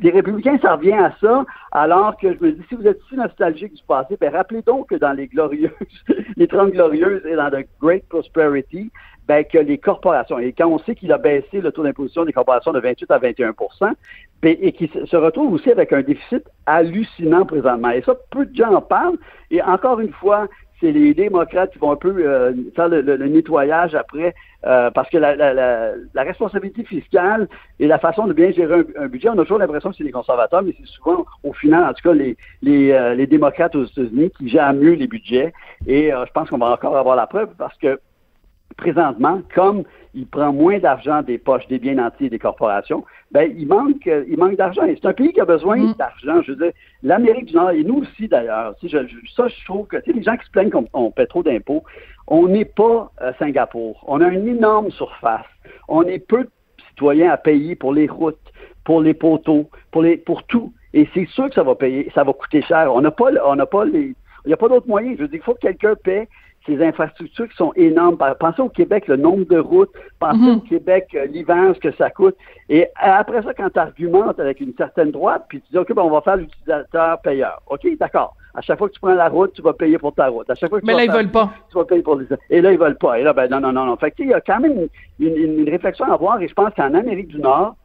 les 0.00 0.10
républicains, 0.10 0.58
ça 0.62 0.76
revient 0.76 0.92
à 0.92 1.12
ça, 1.20 1.44
alors 1.72 2.16
que 2.16 2.32
je 2.32 2.44
me 2.44 2.52
dis, 2.52 2.62
si 2.68 2.76
vous 2.76 2.86
êtes 2.86 3.00
si 3.08 3.16
nostalgique 3.16 3.74
du 3.74 3.82
passé, 3.82 4.16
ben 4.20 4.32
rappelez 4.32 4.62
donc 4.62 4.90
que 4.90 4.94
dans 4.94 5.12
les 5.12 5.26
glorieuses, 5.26 5.70
les 6.36 6.46
30 6.46 6.70
glorieuses 6.70 7.26
et 7.26 7.34
dans 7.34 7.50
the 7.50 7.66
Great 7.80 8.06
Prosperity, 8.08 8.90
ben, 9.26 9.44
que 9.44 9.58
les 9.58 9.78
corporations, 9.78 10.38
et 10.38 10.52
quand 10.52 10.68
on 10.68 10.78
sait 10.78 10.94
qu'il 10.94 11.12
a 11.12 11.18
baissé 11.18 11.60
le 11.60 11.72
taux 11.72 11.82
d'imposition 11.82 12.24
des 12.24 12.32
corporations 12.32 12.72
de 12.72 12.78
28 12.78 13.10
à 13.10 13.18
21% 13.18 13.92
ben, 14.40 14.56
et 14.60 14.70
qu'il 14.70 14.88
se 14.88 15.16
retrouve 15.16 15.52
aussi 15.52 15.70
avec 15.70 15.92
un 15.92 16.02
déficit 16.02 16.44
hallucinant 16.66 17.44
présentement. 17.44 17.90
Et 17.90 18.02
ça, 18.02 18.14
peu 18.30 18.46
de 18.46 18.54
gens 18.54 18.72
en 18.72 18.80
parlent. 18.80 19.18
Et 19.50 19.60
encore 19.62 19.98
une 19.98 20.12
fois, 20.12 20.46
c'est 20.80 20.92
les 20.92 21.14
démocrates 21.14 21.72
qui 21.72 21.78
vont 21.78 21.92
un 21.92 21.96
peu 21.96 22.14
euh, 22.18 22.52
faire 22.74 22.88
le, 22.88 23.16
nettoyage 23.28 23.94
après, 23.94 24.34
euh, 24.66 24.90
parce 24.90 25.08
que 25.10 25.16
la, 25.18 26.22
responsabilité 26.22 26.84
fiscale 26.84 27.48
et 27.78 27.86
la 27.86 27.98
façon 27.98 28.26
de 28.26 28.32
bien 28.32 28.50
gérer 28.50 28.84
un, 28.98 29.06
budget, 29.08 29.28
on 29.28 29.38
a 29.38 29.42
toujours 29.42 29.58
l'impression 29.58 29.90
que 29.90 29.96
c'est 29.96 30.04
les 30.04 30.12
conservateurs, 30.12 30.62
mais 30.62 30.74
c'est 30.78 30.86
souvent, 30.86 31.24
au 31.44 31.52
final, 31.52 31.84
en 31.84 31.94
tout 31.94 32.02
cas, 32.02 32.14
les, 32.14 32.36
les, 32.62 32.92
euh, 32.92 33.14
les 33.14 33.26
démocrates 33.26 33.74
aux 33.74 33.84
États-Unis 33.84 34.30
qui 34.38 34.48
gèrent 34.48 34.74
mieux 34.74 34.92
les 34.92 35.06
budgets. 35.06 35.52
Et 35.86 36.10
je 36.10 36.32
pense 36.32 36.50
qu'on 36.50 36.58
va 36.58 36.72
encore 36.72 36.96
avoir 36.96 37.16
la 37.16 37.26
preuve 37.26 37.50
parce 37.56 37.76
que 37.78 37.98
présentement, 38.76 39.40
comme 39.54 39.84
il 40.14 40.26
prend 40.26 40.52
moins 40.52 40.78
d'argent 40.78 41.22
des 41.22 41.38
poches 41.38 41.66
des 41.68 41.78
biens 41.78 42.10
et 42.20 42.28
des 42.28 42.38
corporations, 42.38 43.04
ben 43.32 43.52
il 43.56 43.66
manque 43.66 44.06
euh, 44.06 44.24
il 44.28 44.38
manque 44.38 44.56
d'argent. 44.56 44.84
Et 44.84 44.98
c'est 45.00 45.08
un 45.08 45.12
pays 45.12 45.32
qui 45.32 45.40
a 45.40 45.44
besoin 45.44 45.76
mm. 45.76 45.94
d'argent. 45.94 46.42
Je 46.42 46.52
veux 46.52 46.56
dire, 46.56 46.72
l'Amérique 47.02 47.46
du 47.46 47.54
Nord, 47.54 47.70
et 47.70 47.84
nous 47.84 48.02
aussi 48.02 48.28
d'ailleurs, 48.28 48.74
je, 48.82 48.98
ça 49.34 49.48
je 49.48 49.64
trouve 49.64 49.86
que 49.86 49.96
les 50.06 50.22
gens 50.22 50.36
qui 50.36 50.46
se 50.46 50.50
plaignent 50.50 50.70
qu'on 50.70 51.10
paie 51.10 51.26
trop 51.26 51.42
d'impôts, 51.42 51.84
on 52.26 52.48
n'est 52.48 52.64
pas 52.64 53.10
euh, 53.22 53.32
Singapour. 53.38 54.04
On 54.06 54.20
a 54.20 54.28
une 54.28 54.48
énorme 54.48 54.90
surface. 54.90 55.46
On 55.88 56.02
est 56.02 56.18
peu 56.18 56.44
de 56.44 56.50
citoyens 56.88 57.30
à 57.30 57.36
payer 57.36 57.76
pour 57.76 57.92
les 57.92 58.06
routes, 58.06 58.52
pour 58.84 59.00
les 59.00 59.14
poteaux, 59.14 59.68
pour 59.90 60.02
les 60.02 60.16
pour 60.16 60.44
tout. 60.44 60.72
Et 60.92 61.08
c'est 61.12 61.26
sûr 61.26 61.48
que 61.48 61.54
ça 61.54 61.62
va 61.62 61.74
payer, 61.74 62.10
ça 62.14 62.24
va 62.24 62.32
coûter 62.32 62.62
cher. 62.62 62.92
On 62.94 63.00
n'a 63.00 63.10
pas 63.10 63.30
on 63.44 63.56
n'a 63.56 63.66
pas 63.66 63.84
les 63.84 64.14
il 64.44 64.50
n'y 64.50 64.54
a 64.54 64.56
pas 64.56 64.68
d'autre 64.68 64.86
moyen. 64.86 65.14
Je 65.16 65.22
veux 65.22 65.28
dire, 65.28 65.40
il 65.40 65.44
faut 65.44 65.54
que 65.54 65.60
quelqu'un 65.60 65.94
paie 65.96 66.28
ces 66.66 66.82
infrastructures 66.82 67.48
qui 67.48 67.56
sont 67.56 67.72
énormes. 67.76 68.18
Pensez 68.38 68.60
au 68.60 68.68
Québec, 68.68 69.06
le 69.06 69.16
nombre 69.16 69.46
de 69.46 69.58
routes. 69.58 69.92
Pensez 70.18 70.38
mhm. 70.38 70.56
au 70.56 70.60
Québec, 70.60 71.08
euh, 71.14 71.26
l'hiver, 71.26 71.72
ce 71.74 71.80
que 71.80 71.92
ça 71.92 72.10
coûte. 72.10 72.36
Et 72.68 72.88
après 72.96 73.42
ça, 73.42 73.54
quand 73.54 73.70
tu 73.70 73.78
argumentes 73.78 74.38
avec 74.40 74.60
une 74.60 74.74
certaine 74.76 75.10
droite, 75.10 75.44
puis 75.48 75.60
tu 75.60 75.70
dis, 75.70 75.78
OK, 75.78 75.94
ben, 75.94 76.02
on 76.02 76.10
va 76.10 76.20
faire 76.20 76.36
l'utilisateur 76.36 77.20
payeur. 77.20 77.62
OK, 77.68 77.86
d'accord. 77.98 78.36
À 78.54 78.62
chaque 78.62 78.78
fois 78.78 78.88
que 78.88 78.94
tu 78.94 79.00
prends 79.00 79.14
la 79.14 79.28
route, 79.28 79.52
tu 79.52 79.62
vas 79.62 79.74
payer 79.74 79.98
pour 79.98 80.14
ta 80.14 80.28
route. 80.28 80.48
À 80.48 80.54
chaque 80.54 80.70
fois 80.70 80.80
que 80.80 80.86
Mais 80.86 80.94
là, 80.94 81.04
ils 81.04 81.10
veulent 81.10 81.30
pas. 81.30 81.52
Tu 81.70 81.76
vas 81.76 81.84
payer 81.84 82.02
pour 82.02 82.16
les... 82.16 82.26
Et 82.50 82.60
là, 82.60 82.72
ils 82.72 82.78
veulent 82.78 82.96
pas. 82.96 83.18
Et 83.18 83.22
là, 83.22 83.32
ben 83.32 83.50
non, 83.50 83.60
non, 83.60 83.72
non, 83.72 83.84
non. 83.84 83.96
Fait 83.96 84.10
que, 84.10 84.22
il 84.22 84.30
y 84.30 84.34
a 84.34 84.40
quand 84.40 84.60
même 84.60 84.88
une, 85.20 85.68
réflexion 85.68 86.06
à 86.06 86.14
avoir. 86.14 86.40
Et 86.40 86.48
je 86.48 86.54
pense 86.54 86.72
qu'en 86.74 86.94
Amérique 86.94 87.28
du 87.28 87.38
Nord, 87.38 87.76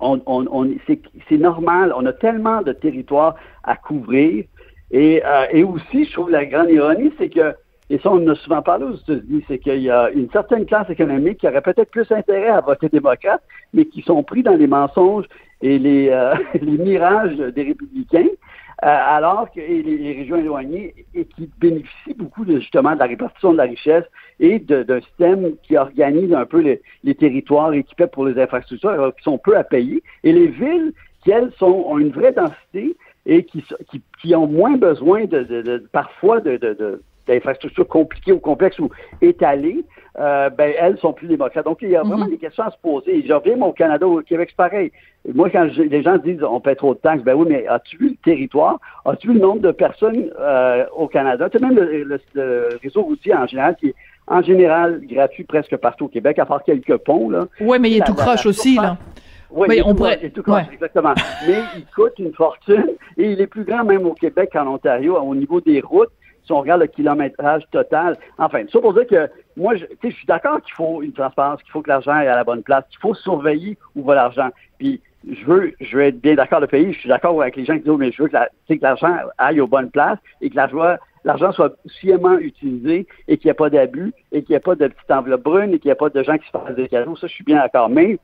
on, 0.00 0.20
on, 0.26 0.68
c'est 0.86 1.36
normal. 1.36 1.92
On 1.94 2.06
a 2.06 2.12
tellement 2.12 2.62
de 2.62 2.72
territoires 2.72 3.34
à 3.64 3.76
couvrir. 3.76 4.44
Et, 4.90 5.22
euh, 5.24 5.46
et 5.50 5.62
aussi, 5.62 6.06
je 6.06 6.12
trouve 6.12 6.30
la 6.30 6.46
grande 6.46 6.70
ironie, 6.70 7.12
c'est 7.18 7.28
que 7.28 7.54
et 7.92 7.98
ça, 7.98 8.10
on 8.10 8.26
en 8.26 8.28
a 8.28 8.34
souvent 8.36 8.62
parlé 8.62 8.86
aux 8.86 8.94
États-Unis, 8.94 9.44
c'est 9.46 9.58
qu'il 9.58 9.82
y 9.82 9.90
a 9.90 10.08
une 10.12 10.30
certaine 10.30 10.64
classe 10.64 10.88
économique 10.88 11.36
qui 11.36 11.46
aurait 11.46 11.60
peut-être 11.60 11.90
plus 11.90 12.10
intérêt 12.10 12.48
à 12.48 12.62
voter 12.62 12.88
démocrate, 12.88 13.42
mais 13.74 13.84
qui 13.84 14.00
sont 14.00 14.22
pris 14.22 14.42
dans 14.42 14.56
les 14.56 14.66
mensonges 14.66 15.26
et 15.60 15.78
les, 15.78 16.08
euh, 16.08 16.32
mirages 16.62 17.36
des 17.36 17.62
républicains, 17.62 18.30
euh, 18.82 18.86
alors 18.86 19.50
que 19.52 19.60
les, 19.60 20.14
régions 20.16 20.36
éloignées 20.36 21.04
et 21.14 21.26
qui 21.26 21.50
bénéficient 21.58 22.14
beaucoup 22.16 22.46
justement 22.46 22.94
de 22.94 22.98
la 22.98 23.04
répartition 23.04 23.52
de 23.52 23.58
la 23.58 23.64
richesse 23.64 24.06
et 24.40 24.58
d'un 24.58 25.02
système 25.02 25.50
qui 25.62 25.76
organise 25.76 26.32
un 26.32 26.46
peu 26.46 26.60
les, 27.04 27.14
territoires 27.14 27.74
équipés 27.74 28.06
pour 28.06 28.24
les 28.24 28.40
infrastructures, 28.40 28.88
alors 28.88 29.14
qui 29.14 29.22
sont 29.22 29.36
peu 29.36 29.54
à 29.54 29.64
payer. 29.64 30.02
Et 30.24 30.32
les 30.32 30.46
villes 30.46 30.94
qui, 31.22 31.30
elles, 31.30 31.52
sont, 31.58 31.84
ont 31.86 31.98
une 31.98 32.12
vraie 32.12 32.32
densité 32.32 32.96
et 33.26 33.44
qui, 33.44 33.62
qui, 34.22 34.34
ont 34.34 34.46
moins 34.46 34.78
besoin 34.78 35.26
de, 35.26 35.86
parfois 35.92 36.40
de 36.40 36.58
d'infrastructures 37.26 37.88
compliquées 37.88 38.32
ou 38.32 38.40
complexes 38.40 38.78
ou 38.78 38.90
étalées, 39.20 39.84
euh, 40.18 40.50
ben, 40.50 40.72
elles 40.78 40.98
sont 40.98 41.12
plus 41.12 41.26
démocrates. 41.26 41.64
Donc, 41.64 41.78
il 41.80 41.90
y 41.90 41.96
a 41.96 42.02
vraiment 42.02 42.26
mhm. 42.26 42.32
des 42.32 42.38
questions 42.38 42.64
à 42.64 42.70
se 42.70 42.76
poser. 42.82 43.24
je 43.26 43.32
reviens 43.32 43.60
au 43.62 43.72
Canada, 43.72 44.06
au 44.06 44.20
Québec, 44.20 44.48
c'est 44.50 44.56
pareil. 44.56 44.92
Moi, 45.32 45.48
quand 45.50 45.64
les 45.76 46.02
gens 46.02 46.18
disent 46.18 46.42
on 46.42 46.60
paie 46.60 46.74
trop 46.74 46.94
de 46.94 46.98
taxes, 46.98 47.22
ben 47.22 47.34
oui, 47.34 47.46
mais 47.48 47.66
as-tu 47.66 47.96
vu 47.96 48.08
le 48.10 48.16
territoire? 48.16 48.78
As-tu 49.04 49.28
vu 49.28 49.34
le 49.34 49.40
nombre 49.40 49.60
de 49.60 49.70
personnes 49.70 50.30
euh, 50.38 50.84
au 50.96 51.06
Canada? 51.06 51.48
Tu 51.48 51.58
sais, 51.58 51.64
même 51.64 51.76
le, 51.76 52.68
réseau 52.82 53.02
routier 53.02 53.34
en 53.34 53.46
général 53.46 53.76
qui 53.76 53.88
est 53.88 53.94
en 54.26 54.42
général 54.42 55.00
gratuit 55.06 55.44
presque 55.44 55.76
partout 55.76 56.06
au 56.06 56.08
Québec, 56.08 56.38
à 56.38 56.46
part 56.46 56.62
quelques 56.62 56.96
ponts. 56.98 57.30
Là. 57.30 57.46
Oui, 57.60 57.78
mais 57.80 57.90
il 57.90 57.98
est 57.98 58.06
tout 58.06 58.14
croche 58.14 58.46
aussi, 58.46 58.76
là. 58.76 58.96
Oui, 59.54 59.82
on 59.84 59.94
pourrait... 59.94 60.30
tout 60.30 60.42
croche, 60.42 60.64
exactement. 60.72 61.14
mais 61.46 61.58
il 61.76 61.84
coûte 61.94 62.14
une 62.18 62.32
fortune 62.32 62.86
et 63.18 63.32
il 63.32 63.40
est 63.40 63.46
plus 63.46 63.64
grand 63.64 63.84
même 63.84 64.06
au 64.06 64.14
Québec 64.14 64.50
qu'en 64.52 64.66
Ontario 64.66 65.18
au 65.18 65.34
niveau 65.34 65.60
des 65.60 65.80
routes 65.80 66.12
si 66.44 66.52
on 66.52 66.60
regarde 66.60 66.80
le 66.80 66.86
kilométrage 66.86 67.62
total. 67.70 68.16
Enfin, 68.38 68.64
ça 68.72 68.80
pour 68.80 68.94
dire 68.94 69.06
que 69.06 69.30
moi, 69.56 69.76
je, 69.76 69.84
je 70.02 70.10
suis 70.10 70.26
d'accord 70.26 70.60
qu'il 70.62 70.74
faut 70.74 71.02
une 71.02 71.12
transparence, 71.12 71.62
qu'il 71.62 71.72
faut 71.72 71.82
que 71.82 71.88
l'argent 71.88 72.18
est 72.18 72.28
à 72.28 72.36
la 72.36 72.44
bonne 72.44 72.62
place, 72.62 72.84
qu'il 72.90 73.00
faut 73.00 73.14
surveiller 73.14 73.76
où 73.94 74.02
va 74.02 74.14
l'argent. 74.14 74.48
Puis 74.78 75.00
je 75.28 75.44
veux, 75.44 75.72
je 75.80 75.96
veux 75.96 76.04
être 76.04 76.20
bien 76.20 76.34
d'accord 76.34 76.60
le 76.60 76.66
pays. 76.66 76.92
Je 76.92 76.98
suis 76.98 77.08
d'accord 77.08 77.40
avec 77.40 77.56
les 77.56 77.64
gens 77.64 77.74
qui 77.74 77.80
disent, 77.80 77.90
oh, 77.90 77.96
mais 77.96 78.12
je 78.12 78.22
veux 78.22 78.28
que, 78.28 78.74
l'argent 78.80 79.16
aille 79.38 79.60
aux 79.60 79.66
bonnes 79.66 79.90
places 79.90 80.18
et 80.40 80.50
que 80.50 80.56
l'argent 81.24 81.52
soit 81.52 81.76
sciemment 81.86 82.38
utilisé 82.38 83.06
et 83.28 83.36
qu'il 83.36 83.48
n'y 83.48 83.50
ait 83.50 83.54
pas 83.54 83.70
d'abus 83.70 84.12
et 84.32 84.42
qu'il 84.42 84.52
n'y 84.52 84.56
ait 84.56 84.60
pas 84.60 84.74
de 84.74 84.88
petites 84.88 85.10
enveloppes 85.10 85.42
brunes 85.42 85.72
et 85.72 85.78
qu'il 85.78 85.88
n'y 85.88 85.92
ait 85.92 85.96
pas 85.96 86.10
de 86.10 86.22
gens 86.22 86.36
qui 86.38 86.46
se 86.46 86.50
fassent 86.50 86.74
des 86.74 86.88
cadeaux. 86.88 87.16
Ça, 87.16 87.26
je 87.26 87.34
suis 87.34 87.44
bien 87.44 87.58
d'accord. 87.58 87.88
Mais 87.88 88.18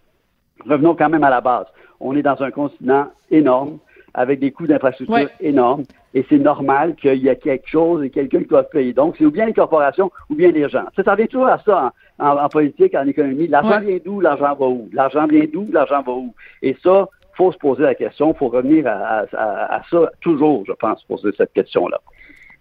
revenons 0.66 0.94
quand 0.94 1.08
même 1.08 1.24
à 1.24 1.30
la 1.30 1.40
base. 1.40 1.66
On 2.00 2.16
est 2.16 2.22
dans 2.22 2.40
un 2.42 2.50
continent 2.50 3.08
énorme 3.30 3.78
avec 4.14 4.40
des 4.40 4.50
coûts 4.50 4.66
d'infrastructure 4.66 5.28
énormes. 5.40 5.84
Et 6.14 6.24
c'est 6.28 6.38
normal 6.38 6.94
qu'il 6.96 7.16
y 7.16 7.28
ait 7.28 7.36
quelque 7.36 7.68
chose 7.68 8.02
et 8.02 8.10
quelqu'un 8.10 8.40
qui 8.40 8.48
doit 8.48 8.62
payer. 8.64 8.92
Donc, 8.92 9.16
c'est 9.18 9.26
ou 9.26 9.30
bien 9.30 9.46
les 9.46 9.52
corporations 9.52 10.10
ou 10.30 10.34
bien 10.34 10.50
les 10.50 10.68
gens. 10.68 10.84
Ça, 10.96 11.02
ça 11.02 11.12
revient 11.12 11.28
toujours 11.28 11.48
à 11.48 11.58
ça 11.58 11.92
en, 12.18 12.48
politique, 12.48 12.94
en 12.94 13.06
économie. 13.06 13.46
L'argent 13.46 13.80
vient 13.80 13.98
d'où, 14.04 14.20
l'argent 14.20 14.54
va 14.54 14.66
où? 14.66 14.88
L'argent 14.92 15.26
vient 15.26 15.44
d'où, 15.52 15.68
l'argent 15.70 16.02
va 16.02 16.12
où? 16.12 16.34
Et 16.62 16.76
ça, 16.82 17.08
faut 17.34 17.52
se 17.52 17.58
poser 17.58 17.82
la 17.82 17.94
question, 17.94 18.34
faut 18.34 18.48
revenir 18.48 18.86
à, 18.86 19.24
à 19.32 19.82
ça 19.90 20.10
toujours, 20.20 20.64
je 20.66 20.72
pense, 20.72 21.04
poser 21.04 21.30
cette 21.36 21.52
question-là. 21.52 22.00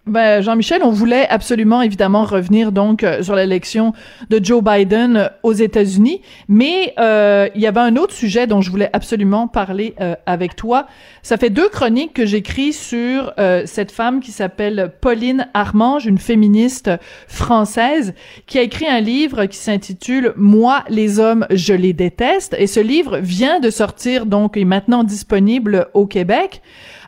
Ben, 0.07 0.41
Jean-Michel, 0.41 0.83
on 0.83 0.89
voulait 0.89 1.27
absolument, 1.27 1.81
évidemment, 1.81 2.23
revenir 2.23 2.71
donc 2.71 3.03
euh, 3.03 3.21
sur 3.21 3.35
l'élection 3.35 3.91
de 4.29 4.39
Joe 4.41 4.63
Biden 4.63 5.17
euh, 5.17 5.27
aux 5.43 5.51
États-Unis, 5.51 6.21
mais 6.47 6.93
euh, 6.97 7.49
il 7.55 7.61
y 7.61 7.67
avait 7.67 7.81
un 7.81 7.97
autre 7.97 8.13
sujet 8.13 8.47
dont 8.47 8.61
je 8.61 8.71
voulais 8.71 8.89
absolument 8.93 9.47
parler 9.47 9.95
avec 10.25 10.55
toi. 10.55 10.87
Ça 11.21 11.37
fait 11.37 11.49
deux 11.49 11.67
chroniques 11.69 12.13
que 12.13 12.25
j'écris 12.25 12.73
sur 12.73 13.33
cette 13.65 13.91
femme 13.91 14.19
qui 14.19 14.31
s'appelle 14.31 14.91
Pauline 15.01 15.47
Armange, 15.53 16.05
une 16.05 16.17
féministe 16.17 16.89
française, 17.27 18.13
qui 18.45 18.57
a 18.59 18.61
écrit 18.61 18.87
un 18.87 18.99
livre 18.99 19.45
qui 19.45 19.57
s'intitule 19.57 20.33
Moi, 20.35 20.83
les 20.89 21.19
hommes, 21.19 21.45
je 21.49 21.73
les 21.73 21.93
déteste, 21.93 22.55
et 22.57 22.67
ce 22.67 22.79
livre 22.79 23.17
vient 23.17 23.59
de 23.59 23.69
sortir 23.69 24.25
donc 24.25 24.57
est 24.57 24.65
maintenant 24.65 25.03
disponible 25.03 25.87
au 25.93 26.05
Québec. 26.05 26.61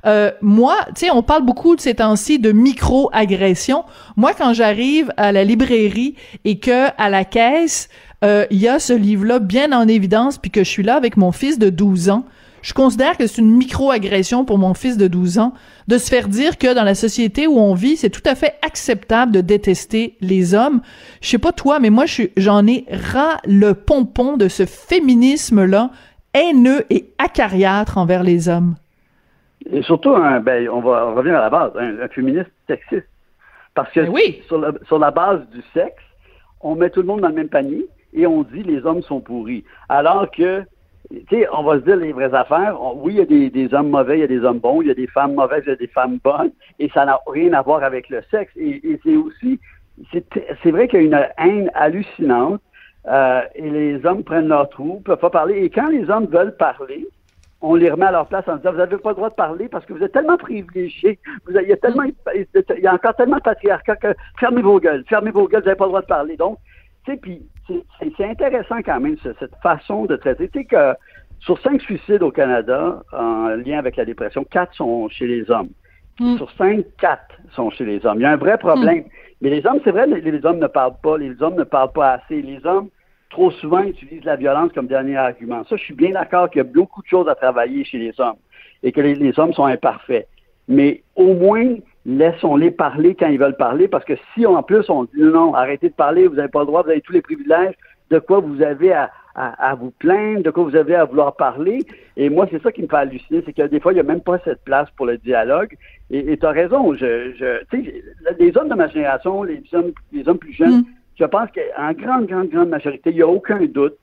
Euh, 0.06 0.32
moi, 0.42 0.76
tu 0.96 1.06
sais, 1.06 1.12
on 1.12 1.24
parle 1.24 1.46
beaucoup 1.46 1.76
de 1.76 1.82
ces 1.82 1.96
temps-ci 1.96 2.40
de 2.40 2.52
micro-agressions. 2.52 3.84
Moi, 4.16 4.34
quand 4.34 4.54
j'arrive 4.54 5.12
à 5.18 5.32
la 5.32 5.44
librairie 5.44 6.16
et 6.46 6.60
que 6.60 6.88
à 6.98 7.10
la 7.10 7.26
caisse, 7.26 7.90
euh, 8.24 8.46
il 8.52 8.60
y 8.60 8.68
a 8.68 8.80
ce 8.80 8.94
livre-là 8.94 9.40
bien 9.40 9.72
en 9.72 9.88
évidence, 9.88 10.38
puis 10.38 10.52
que 10.52 10.64
je 10.64 10.70
suis 10.70 10.84
là 10.84 10.96
avec 10.96 11.18
mon 11.18 11.32
fils 11.32 11.60
de 11.60 11.70
12 11.70 12.10
ans, 12.10 12.26
je 12.62 12.74
considère 12.74 13.18
que 13.18 13.26
c'est 13.26 13.42
une 13.42 13.56
micro-agression 13.56 14.44
pour 14.44 14.58
mon 14.58 14.74
fils 14.74 14.98
de 14.98 15.08
12 15.08 15.40
ans 15.40 15.54
de 15.88 15.98
se 15.98 16.10
faire 16.10 16.28
dire 16.28 16.58
que 16.58 16.74
dans 16.74 16.84
la 16.84 16.96
société 16.96 17.48
où 17.48 17.58
on 17.58 17.74
vit, 17.74 17.96
c'est 17.96 18.10
tout 18.10 18.24
à 18.26 18.36
fait 18.36 18.56
acceptable 18.62 19.32
de 19.32 19.42
détester 19.42 20.18
les 20.20 20.54
hommes. 20.54 20.82
Je 21.22 21.30
sais 21.30 21.38
pas 21.38 21.54
toi, 21.54 21.80
mais 21.80 21.90
moi, 21.90 22.06
j'en 22.36 22.68
ai 22.68 22.86
ras 22.92 23.38
le 23.46 23.74
pompon 23.74 24.36
de 24.36 24.50
ce 24.50 24.66
féminisme-là 24.66 25.92
haineux 26.34 26.86
et 26.90 27.14
acariâtre 27.18 27.98
envers 27.98 28.24
les 28.24 28.50
hommes. 28.50 28.76
Et 29.72 29.82
surtout, 29.84 30.16
ben, 30.42 30.70
on 30.70 30.82
va 30.82 31.12
revenir 31.12 31.38
à 31.38 31.42
la 31.42 31.50
base, 31.50 31.72
un, 31.76 32.08
féministe 32.10 32.52
sexiste. 32.68 33.08
Parce 33.76 33.92
que 33.92 34.02
ben 34.02 34.78
sur, 34.88 35.00
la, 35.00 35.12
base 35.12 35.48
du 35.50 35.62
sexe, 35.74 36.04
on 36.62 36.76
met 36.76 36.90
tout 36.90 37.02
le 37.02 37.08
monde 37.08 37.22
dans 37.22 37.30
le 37.30 37.36
même 37.36 37.50
panier 37.50 37.86
et 38.14 38.26
on 38.26 38.44
dit 38.44 38.64
les 38.64 38.86
hommes 38.86 39.04
sont 39.04 39.22
pourris. 39.22 39.64
Alors 39.88 40.30
que 40.32 40.64
sais, 41.30 41.48
on 41.52 41.64
va 41.64 41.76
se 41.76 41.86
dire 41.86 41.96
les 41.96 42.12
vraies 42.12 42.34
affaires. 42.34 42.78
oui, 42.98 43.14
il 43.14 43.18
y 43.18 43.22
a 43.22 43.26
des, 43.26 43.50
des, 43.50 43.74
hommes 43.74 43.90
mauvais, 43.90 44.18
il 44.18 44.22
y 44.22 44.24
a 44.24 44.28
des 44.28 44.44
hommes 44.44 44.60
bons, 44.60 44.82
il 44.82 44.88
y 44.88 44.92
a 44.92 44.96
des 44.96 45.08
femmes 45.08 45.36
mauvaises, 45.36 45.64
il 45.66 45.70
y 45.70 45.74
a 45.74 45.76
des 45.76 45.88
femmes 45.88 46.20
bonnes, 46.24 46.52
et 46.80 46.90
ça 46.90 47.06
n'a 47.06 47.20
rien 47.28 47.54
à 47.54 47.62
voir 47.62 47.84
avec 47.84 48.10
le 48.10 48.22
sexe. 48.32 48.52
Et, 48.56 48.82
et 48.84 49.00
c'est 49.04 49.16
aussi, 49.16 49.60
c'est 50.12 50.72
vrai 50.72 50.88
qu'il 50.88 51.02
y 51.04 51.04
a 51.04 51.06
une 51.06 51.28
haine 51.38 51.72
hallucinante, 51.74 52.62
euh, 53.08 53.42
et 53.56 53.70
les 53.70 54.06
hommes 54.06 54.24
prennent 54.24 54.50
leur 54.50 54.70
trou, 54.70 55.02
peuvent 55.06 55.20
pas 55.20 55.30
parler. 55.30 55.64
Et 55.64 55.70
quand 55.70 55.90
les 55.90 56.10
hommes 56.10 56.28
veulent 56.28 56.56
parler, 56.56 57.08
on 57.62 57.76
les 57.76 57.92
remet 57.92 58.06
à 58.06 58.12
leur 58.12 58.28
place 58.28 58.48
en 58.48 58.56
disant 58.56 58.72
vous 58.72 58.78
n'avez 58.78 58.98
pas 58.98 59.10
le 59.10 59.16
droit 59.16 59.30
de 59.30 59.36
parler 59.36 59.68
parce 59.68 59.86
que 59.86 59.94
vous 59.94 60.04
êtes 60.04 60.14
tellement 60.14 60.38
privilégiés, 60.38 61.20
vous 61.46 61.58
il 61.58 61.68
y 61.68 61.74
a 61.74 61.78
tellement 61.78 62.04
il 62.04 62.46
y 62.82 62.88
a 62.88 62.94
encore 62.94 63.16
tellement 63.16 63.38
de 63.38 63.42
patriarcat 63.42 63.96
que 63.98 64.16
fermez 64.40 64.62
vos 64.62 64.80
gueules, 64.80 65.04
fermez 65.08 65.32
vos 65.32 65.48
gueules, 65.48 65.62
vous 65.62 65.66
n'avez 65.66 65.78
pas 65.78 65.86
le 65.86 65.90
droit 65.90 66.02
de 66.02 66.08
parler. 66.08 66.38
Donc, 66.38 66.58
tu 67.06 67.12
sais, 67.12 67.18
puis 67.18 67.42
c'est 68.18 68.26
intéressant 68.26 68.82
quand 68.84 69.00
même 69.00 69.18
cette 69.24 69.56
façon 69.62 70.06
de 70.06 70.16
traiter. 70.16 70.48
Tu 70.50 70.60
sais 70.60 70.66
que 70.66 70.94
sur 71.40 71.60
cinq 71.62 71.82
suicides 71.82 72.24
au 72.24 72.32
Canada 72.32 73.04
en 73.12 73.50
lien 73.50 73.78
avec 73.78 73.96
la 73.96 74.06
dépression, 74.06 74.44
quatre 74.44 74.74
sont 74.76 75.10
chez 75.10 75.28
les 75.28 75.50
hommes. 75.52 75.70
Mm. 76.20 76.38
Sur 76.38 76.52
cinq, 76.52 76.86
quatre 77.00 77.36
sont 77.52 77.70
chez 77.70 77.86
les 77.86 78.06
hommes. 78.06 78.20
Il 78.20 78.24
y 78.24 78.26
a 78.26 78.32
un 78.32 78.38
vrai 78.38 78.58
problème. 78.58 79.00
Mm. 79.00 79.10
Mais 79.42 79.50
les 79.50 79.66
hommes, 79.66 79.80
c'est 79.84 79.92
vrai, 79.92 80.06
les, 80.08 80.20
les 80.20 80.46
hommes 80.46 80.60
ne 80.60 80.68
parlent 80.68 81.00
pas, 81.02 81.18
les 81.18 81.42
hommes 81.42 81.56
ne 81.56 81.64
parlent 81.64 81.94
pas 81.94 82.14
assez. 82.14 82.42
Les 82.42 82.66
hommes 82.66 82.90
trop 83.30 83.52
souvent 83.52 83.82
utilisent 83.84 84.24
la 84.24 84.36
violence 84.36 84.72
comme 84.74 84.88
dernier 84.88 85.18
argument. 85.18 85.64
Ça, 85.70 85.76
je 85.76 85.84
suis 85.84 85.94
bien 85.94 86.12
d'accord 86.12 86.50
qu'il 86.50 86.60
y 86.60 86.62
a 86.62 86.64
beaucoup 86.64 87.02
de 87.02 87.08
choses 87.08 87.28
à 87.28 87.36
travailler 87.36 87.84
chez 87.84 87.98
les 87.98 88.20
hommes 88.20 88.38
et 88.84 88.92
que 88.92 89.02
les, 89.02 89.40
hommes 89.40 89.54
sont 89.54 89.66
imparfaits. 89.66 90.28
Mais 90.68 91.04
au 91.16 91.34
moins, 91.34 91.76
laissons-les 92.06 92.72
parler 92.72 93.16
quand 93.16 93.28
ils 93.28 93.40
veulent 93.40 93.58
parler, 93.58 93.88
parce 93.88 94.06
que 94.06 94.14
si 94.34 94.46
en 94.46 94.64
plus 94.64 94.90
on 94.90 95.04
dit 95.04 95.22
non, 95.22 95.54
arrêtez 95.54 95.90
de 95.90 95.94
parler, 95.94 96.28
vous 96.28 96.36
n'avez 96.36 96.50
pas 96.50 96.62
le 96.62 96.66
droit, 96.66 96.84
vous 96.84 96.90
avez 96.90 97.02
tous 97.02 97.14
les 97.14 97.22
privilèges, 97.22 97.76
de 98.10 98.20
quoi 98.20 98.40
vous 98.40 98.62
avez 98.62 98.94
à, 98.94 99.10
vous 99.80 99.92
plaindre, 99.92 100.44
de 100.44 100.50
quoi 100.50 100.64
vous 100.64 100.76
avez 100.76 100.96
à 100.96 101.06
vouloir 101.06 101.36
parler. 101.36 101.86
Et 102.18 102.30
moi, 102.30 102.48
c'est 102.52 102.62
ça 102.62 102.72
qui 102.72 102.82
me 102.82 102.88
fait 102.88 102.98
halluciner, 102.98 103.42
c'est 103.46 103.54
que 103.54 103.68
des 103.68 103.80
fois, 103.80 103.94
il 103.94 103.96
n'y 103.96 104.02
a 104.02 104.04
même 104.04 104.22
pas 104.22 104.40
cette 104.44 104.64
place 104.64 104.90
pour 104.98 105.06
le 105.06 105.18
dialogue. 105.18 105.78
Et 106.10 106.36
tu 106.38 106.46
as 106.46 106.50
raison, 106.50 106.94
je, 106.94 107.34
je, 107.38 107.78
les 108.40 108.58
hommes 108.58 108.70
de 108.70 108.76
ma 108.76 108.88
génération, 108.88 109.44
les 109.44 109.64
hommes, 109.74 109.92
les 110.12 110.28
hommes 110.28 110.40
plus 110.40 110.54
jeunes, 110.54 110.80
mm 110.80 110.99
je 111.20 111.26
pense 111.26 111.50
qu'en 111.52 111.92
grande, 111.94 112.28
grande, 112.28 112.50
grande 112.50 112.70
majorité, 112.70 113.10
il 113.10 113.18
n'y 113.18 113.22
a 113.22 113.28
aucun 113.28 113.60
doute 113.66 113.98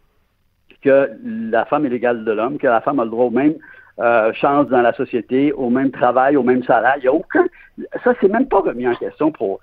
que 0.82 1.10
la 1.24 1.64
femme 1.64 1.86
est 1.86 1.88
l'égale 1.88 2.24
de 2.24 2.32
l'homme, 2.32 2.58
que 2.58 2.66
la 2.66 2.80
femme 2.80 3.00
a 3.00 3.04
le 3.04 3.10
droit 3.10 3.26
aux 3.26 3.30
mêmes 3.30 3.56
euh, 3.98 4.32
chances 4.34 4.68
dans 4.68 4.82
la 4.82 4.92
société, 4.92 5.52
au 5.52 5.70
même 5.70 5.90
travail, 5.90 6.36
au 6.36 6.42
même 6.42 6.62
salaire. 6.64 6.94
Il 6.98 7.02
n'y 7.02 7.08
a 7.08 7.14
aucun. 7.14 7.46
Ça, 8.04 8.12
c'est 8.20 8.28
même 8.28 8.46
pas 8.46 8.60
remis 8.60 8.86
en 8.86 8.94
question 8.94 9.32
pour. 9.32 9.60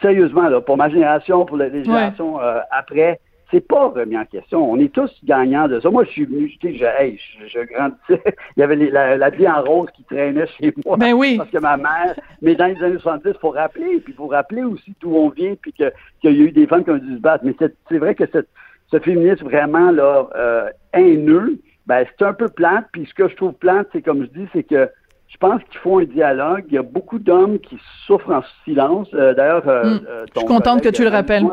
Sérieusement, 0.00 0.48
là, 0.48 0.60
pour 0.60 0.78
ma 0.78 0.88
génération, 0.88 1.44
pour 1.44 1.58
les 1.58 1.84
générations 1.84 2.40
euh, 2.40 2.60
après, 2.70 3.20
c'est 3.52 3.60
pas 3.60 3.88
remis 3.88 4.16
en 4.16 4.24
question. 4.24 4.72
On 4.72 4.78
est 4.78 4.92
tous 4.92 5.10
gagnants 5.24 5.68
de 5.68 5.78
ça. 5.78 5.90
Moi, 5.90 6.04
je 6.04 6.10
suis 6.10 6.24
venu, 6.24 6.50
je, 6.62 6.68
je, 6.70 7.46
je 7.46 7.60
grandissais. 7.72 8.34
Il 8.56 8.60
y 8.60 8.62
avait 8.62 8.76
la, 8.76 9.30
vie 9.30 9.46
en 9.46 9.62
rose 9.62 9.88
qui 9.94 10.02
traînait 10.04 10.46
chez 10.58 10.72
moi. 10.84 10.96
Ben 10.96 11.12
oui. 11.12 11.36
Parce 11.36 11.50
que 11.50 11.58
ma 11.58 11.76
mère, 11.76 12.18
mais 12.40 12.54
dans 12.54 12.66
les 12.66 12.82
années 12.82 12.98
70, 12.98 13.32
il 13.34 13.38
faut 13.38 13.50
rappeler, 13.50 14.00
puis 14.00 14.12
il 14.12 14.14
faut 14.14 14.26
rappeler 14.26 14.62
aussi 14.62 14.94
d'où 15.00 15.14
on 15.14 15.28
vient, 15.28 15.54
puis 15.60 15.72
qu'il 15.72 15.92
y 16.24 16.26
a 16.26 16.30
eu 16.30 16.50
des 16.50 16.66
femmes 16.66 16.82
qui 16.82 16.90
ont 16.90 16.96
dû 16.96 17.14
se 17.14 17.20
battre. 17.20 17.44
Mais 17.44 17.54
c'est 17.58 17.98
vrai 17.98 18.14
que 18.14 18.24
cette, 18.32 18.48
ce 18.90 18.98
féminisme 18.98 19.44
vraiment 19.44 19.90
là, 19.90 20.28
euh, 20.34 20.70
haineux, 20.94 21.58
ben, 21.86 22.06
c'est 22.18 22.24
un 22.24 22.32
peu 22.32 22.48
plate. 22.48 22.86
Puis 22.92 23.06
ce 23.06 23.14
que 23.14 23.28
je 23.28 23.36
trouve 23.36 23.52
plate, 23.52 23.88
c'est 23.92 24.02
comme 24.02 24.22
je 24.22 24.40
dis, 24.40 24.48
c'est 24.54 24.64
que 24.64 24.88
je 25.28 25.36
pense 25.36 25.62
qu'il 25.64 25.78
faut 25.80 25.98
un 25.98 26.04
dialogue. 26.04 26.64
Il 26.68 26.74
y 26.74 26.78
a 26.78 26.82
beaucoup 26.82 27.18
d'hommes 27.18 27.58
qui 27.58 27.78
souffrent 28.06 28.32
en 28.32 28.42
silence. 28.64 29.08
Euh, 29.12 29.34
d'ailleurs, 29.34 29.68
euh, 29.68 29.84
hmm. 29.84 30.00
je 30.34 30.40
suis 30.40 30.48
contente 30.48 30.82
que 30.82 30.88
tu 30.88 31.02
le 31.02 31.10
rappelles. 31.10 31.46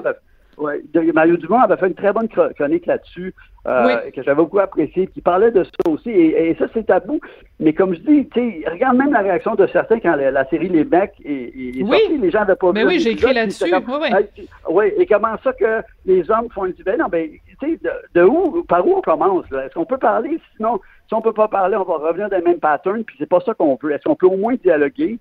Oui, 0.59 0.73
Mario 1.13 1.37
Dumont 1.37 1.61
avait 1.61 1.77
fait 1.77 1.87
une 1.87 1.93
très 1.93 2.11
bonne 2.11 2.27
chronique 2.27 2.85
là-dessus, 2.85 3.33
euh, 3.65 4.11
que 4.13 4.21
j'avais 4.21 4.35
beaucoup 4.35 4.59
apprécié, 4.59 5.07
qui 5.07 5.21
parlait 5.21 5.51
de 5.51 5.63
ça 5.63 5.89
aussi. 5.89 6.09
Et, 6.09 6.53
ça, 6.59 6.65
c'est 6.73 6.85
tabou. 6.85 7.21
Mais 7.61 7.71
comme 7.71 7.93
je 7.93 7.99
dis, 7.99 8.27
tu 8.29 8.39
sais, 8.39 8.69
regarde 8.69 8.97
même 8.97 9.13
la 9.13 9.21
réaction 9.21 9.55
de 9.55 9.67
certains 9.67 9.99
quand 9.99 10.15
la, 10.15 10.45
série 10.49 10.67
Les 10.67 10.83
Mecs 10.83 11.13
est, 11.23 11.53
oui. 11.55 11.87
sortie. 11.87 12.17
Les 12.17 12.31
gens 12.31 12.39
n'avaient 12.39 12.55
pas 12.55 12.73
Mais 12.73 12.85
oui, 12.85 12.99
j'ai 12.99 13.11
écrit 13.11 13.33
là-dessus. 13.33 13.73
Oui, 13.73 13.95
oui. 14.01 14.45
oui, 14.69 14.85
et 14.97 15.05
comment 15.05 15.35
ça 15.43 15.53
que 15.53 15.81
les 16.05 16.29
hommes 16.29 16.49
font 16.53 16.65
une 16.65 16.73
ben 16.85 16.99
non, 16.99 17.07
ben, 17.09 17.29
tu 17.59 17.69
sais, 17.73 17.79
de, 18.13 18.23
où, 18.23 18.63
par 18.63 18.85
où 18.85 18.97
on 18.97 19.01
commence? 19.01 19.45
Est-ce 19.51 19.73
qu'on 19.73 19.85
peut 19.85 19.97
parler? 19.97 20.39
Sinon, 20.57 20.81
si 21.07 21.13
on 21.13 21.21
peut 21.21 21.33
pas 21.33 21.47
parler, 21.47 21.77
on 21.77 21.83
va 21.83 22.07
revenir 22.07 22.29
dans 22.29 22.37
le 22.37 22.43
même 22.43 22.59
pattern, 22.59 23.03
puis 23.05 23.15
c'est 23.17 23.29
pas 23.29 23.39
ça 23.45 23.53
qu'on 23.53 23.77
veut. 23.81 23.93
Est-ce 23.93 24.03
qu'on 24.03 24.15
peut 24.15 24.27
au 24.27 24.37
moins 24.37 24.55
dialoguer? 24.55 25.19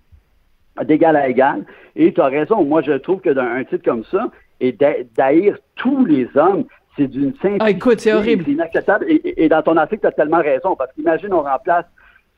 d'égal 0.85 1.17
à 1.17 1.29
égal? 1.29 1.65
Et 1.97 2.13
tu 2.13 2.21
as 2.21 2.27
raison, 2.27 2.65
moi 2.65 2.83
je 2.83 2.93
trouve 2.93 3.21
que 3.21 3.31
dans 3.31 3.43
un 3.43 3.65
titre 3.65 3.85
comme 3.85 4.05
ça, 4.05 4.31
et 4.61 4.77
d'haïr 5.17 5.59
tous 5.77 6.05
les 6.05 6.29
hommes, 6.35 6.65
c'est 6.97 7.07
d'une 7.07 7.33
simplicité. 7.35 7.59
Ah, 7.61 7.71
écoute, 7.71 8.01
c'est 8.01 8.13
horrible. 8.13 8.45
C'est 8.45 8.53
inacceptable. 8.53 9.07
Et, 9.09 9.49
dans 9.49 9.63
ton 9.63 9.77
article, 9.77 10.01
tu 10.03 10.07
as 10.09 10.13
tellement 10.13 10.43
raison, 10.43 10.75
parce 10.77 10.93
qu'imagine, 10.93 11.33
on 11.33 11.43
remplace 11.43 11.87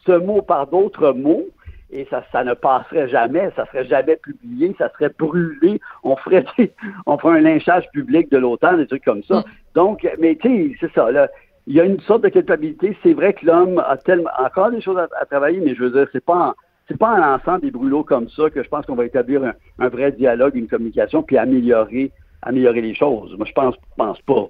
ce 0.06 0.12
mot 0.12 0.42
par 0.42 0.66
d'autres 0.66 1.12
mots, 1.12 1.46
et 1.92 2.06
ça, 2.10 2.24
ça 2.30 2.44
ne 2.44 2.54
passerait 2.54 3.08
jamais, 3.08 3.50
ça 3.56 3.66
serait 3.66 3.86
jamais 3.86 4.16
publié, 4.16 4.74
ça 4.78 4.90
serait 4.92 5.12
brûlé, 5.18 5.80
on 6.04 6.14
ferait, 6.16 6.44
on 7.06 7.18
ferait 7.18 7.38
un 7.38 7.40
lynchage 7.40 7.84
public 7.92 8.30
de 8.30 8.38
l'OTAN, 8.38 8.76
des 8.76 8.86
trucs 8.86 9.04
comme 9.04 9.24
ça. 9.24 9.40
Mm. 9.40 9.44
Donc, 9.74 10.08
mais 10.18 10.36
tu 10.36 10.48
sais, 10.48 10.76
c'est 10.80 10.92
ça, 10.92 11.10
là, 11.10 11.28
il 11.66 11.74
y 11.74 11.80
a 11.80 11.84
une 11.84 12.00
sorte 12.00 12.22
de 12.22 12.28
culpabilité. 12.28 12.96
C'est 13.02 13.12
vrai 13.12 13.32
que 13.32 13.46
l'homme 13.46 13.78
a 13.86 13.96
tellement, 13.96 14.30
encore 14.38 14.70
des 14.70 14.80
choses 14.80 14.98
à, 14.98 15.26
travailler, 15.26 15.60
mais 15.60 15.74
je 15.74 15.84
veux 15.84 15.90
dire, 15.90 16.06
c'est 16.12 16.24
pas 16.24 16.54
c'est 16.90 16.98
pas 16.98 17.14
en 17.14 17.18
lançant 17.18 17.58
des 17.58 17.70
brûlots 17.70 18.02
comme 18.02 18.28
ça 18.30 18.50
que 18.50 18.62
je 18.64 18.68
pense 18.68 18.84
qu'on 18.84 18.96
va 18.96 19.06
établir 19.06 19.42
un, 19.78 19.88
vrai 19.88 20.10
dialogue, 20.10 20.56
une 20.56 20.66
communication, 20.66 21.22
puis 21.22 21.38
améliorer, 21.38 22.10
améliorer 22.42 22.80
les 22.80 22.94
choses. 22.94 23.36
Moi, 23.36 23.46
je 23.46 23.52
pense, 23.52 23.76
pense 23.96 24.20
pas. 24.22 24.48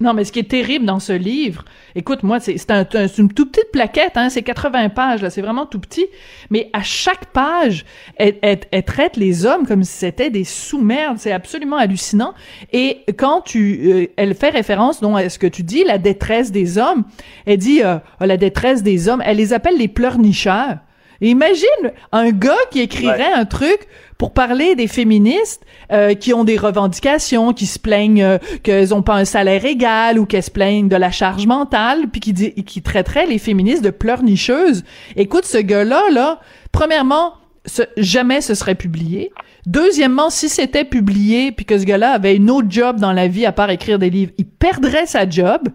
Non, 0.00 0.12
mais 0.12 0.24
ce 0.24 0.32
qui 0.32 0.40
est 0.40 0.50
terrible 0.50 0.84
dans 0.84 1.00
ce 1.00 1.12
livre, 1.12 1.64
écoute, 1.94 2.22
moi, 2.22 2.38
c'est 2.38 2.70
un, 2.70 2.84
une 3.18 3.32
toute 3.32 3.52
petite 3.52 3.70
plaquette, 3.72 4.16
hein, 4.16 4.28
c'est 4.28 4.42
80 4.42 4.90
pages, 4.90 5.22
là, 5.22 5.30
c'est 5.30 5.40
vraiment 5.40 5.66
tout 5.66 5.80
petit, 5.80 6.06
mais 6.50 6.68
à 6.72 6.82
chaque 6.82 7.26
page, 7.26 7.84
elle, 8.18 8.58
traite 8.84 9.16
les 9.16 9.46
hommes 9.46 9.66
comme 9.66 9.82
si 9.82 9.92
c'était 9.92 10.30
des 10.30 10.44
sous-merdes, 10.44 11.18
c'est 11.18 11.32
absolument 11.32 11.76
hallucinant. 11.76 12.34
Et 12.72 13.04
quand 13.16 13.40
tu, 13.40 13.80
euh, 13.92 14.06
elle 14.16 14.34
fait 14.34 14.50
référence 14.50 15.00
donc 15.00 15.18
à 15.18 15.28
ce 15.28 15.38
que 15.38 15.46
tu 15.46 15.62
dis, 15.62 15.84
la 15.84 15.98
détresse 15.98 16.52
des 16.52 16.76
hommes, 16.78 17.04
elle 17.46 17.58
dit 17.58 17.82
euh, 17.82 17.98
la 18.20 18.36
détresse 18.36 18.82
des 18.82 19.08
hommes, 19.08 19.22
elle 19.24 19.38
les 19.38 19.52
appelle 19.52 19.78
les 19.78 19.88
pleurnicheurs. 19.88 20.78
Imagine 21.20 21.92
un 22.12 22.30
gars 22.30 22.52
qui 22.70 22.80
écrirait 22.80 23.32
un 23.32 23.44
truc 23.44 23.86
pour 24.18 24.32
parler 24.32 24.74
des 24.74 24.86
féministes 24.86 25.62
euh, 25.92 26.14
qui 26.14 26.32
ont 26.32 26.44
des 26.44 26.56
revendications, 26.56 27.52
qui 27.52 27.66
se 27.66 27.78
plaignent 27.78 28.22
euh, 28.22 28.38
qu'elles 28.62 28.94
ont 28.94 29.02
pas 29.02 29.14
un 29.14 29.24
salaire 29.24 29.64
égal 29.64 30.18
ou 30.18 30.26
qu'elles 30.26 30.42
se 30.42 30.50
plaignent 30.50 30.88
de 30.88 30.96
la 30.96 31.10
charge 31.10 31.46
mentale, 31.46 32.08
puis 32.10 32.20
qui, 32.20 32.32
dit, 32.32 32.52
qui 32.64 32.82
traiterait 32.82 33.26
les 33.26 33.38
féministes 33.38 33.84
de 33.84 33.90
pleurnicheuses. 33.90 34.84
Écoute, 35.16 35.44
ce 35.44 35.58
gars-là, 35.58 36.02
là, 36.10 36.40
premièrement, 36.72 37.34
jamais 37.96 38.40
ce 38.40 38.54
serait 38.54 38.74
publié. 38.74 39.32
Deuxièmement, 39.66 40.30
si 40.30 40.48
c'était 40.48 40.84
publié, 40.84 41.52
puis 41.52 41.64
que 41.64 41.78
ce 41.78 41.84
gars-là 41.84 42.12
avait 42.12 42.36
une 42.36 42.50
autre 42.50 42.68
job 42.70 43.00
dans 43.00 43.12
la 43.12 43.28
vie 43.28 43.46
à 43.46 43.52
part 43.52 43.70
écrire 43.70 43.98
des 43.98 44.10
livres, 44.10 44.32
il 44.38 44.46
perdrait 44.46 45.06
sa 45.06 45.28
job. 45.28 45.68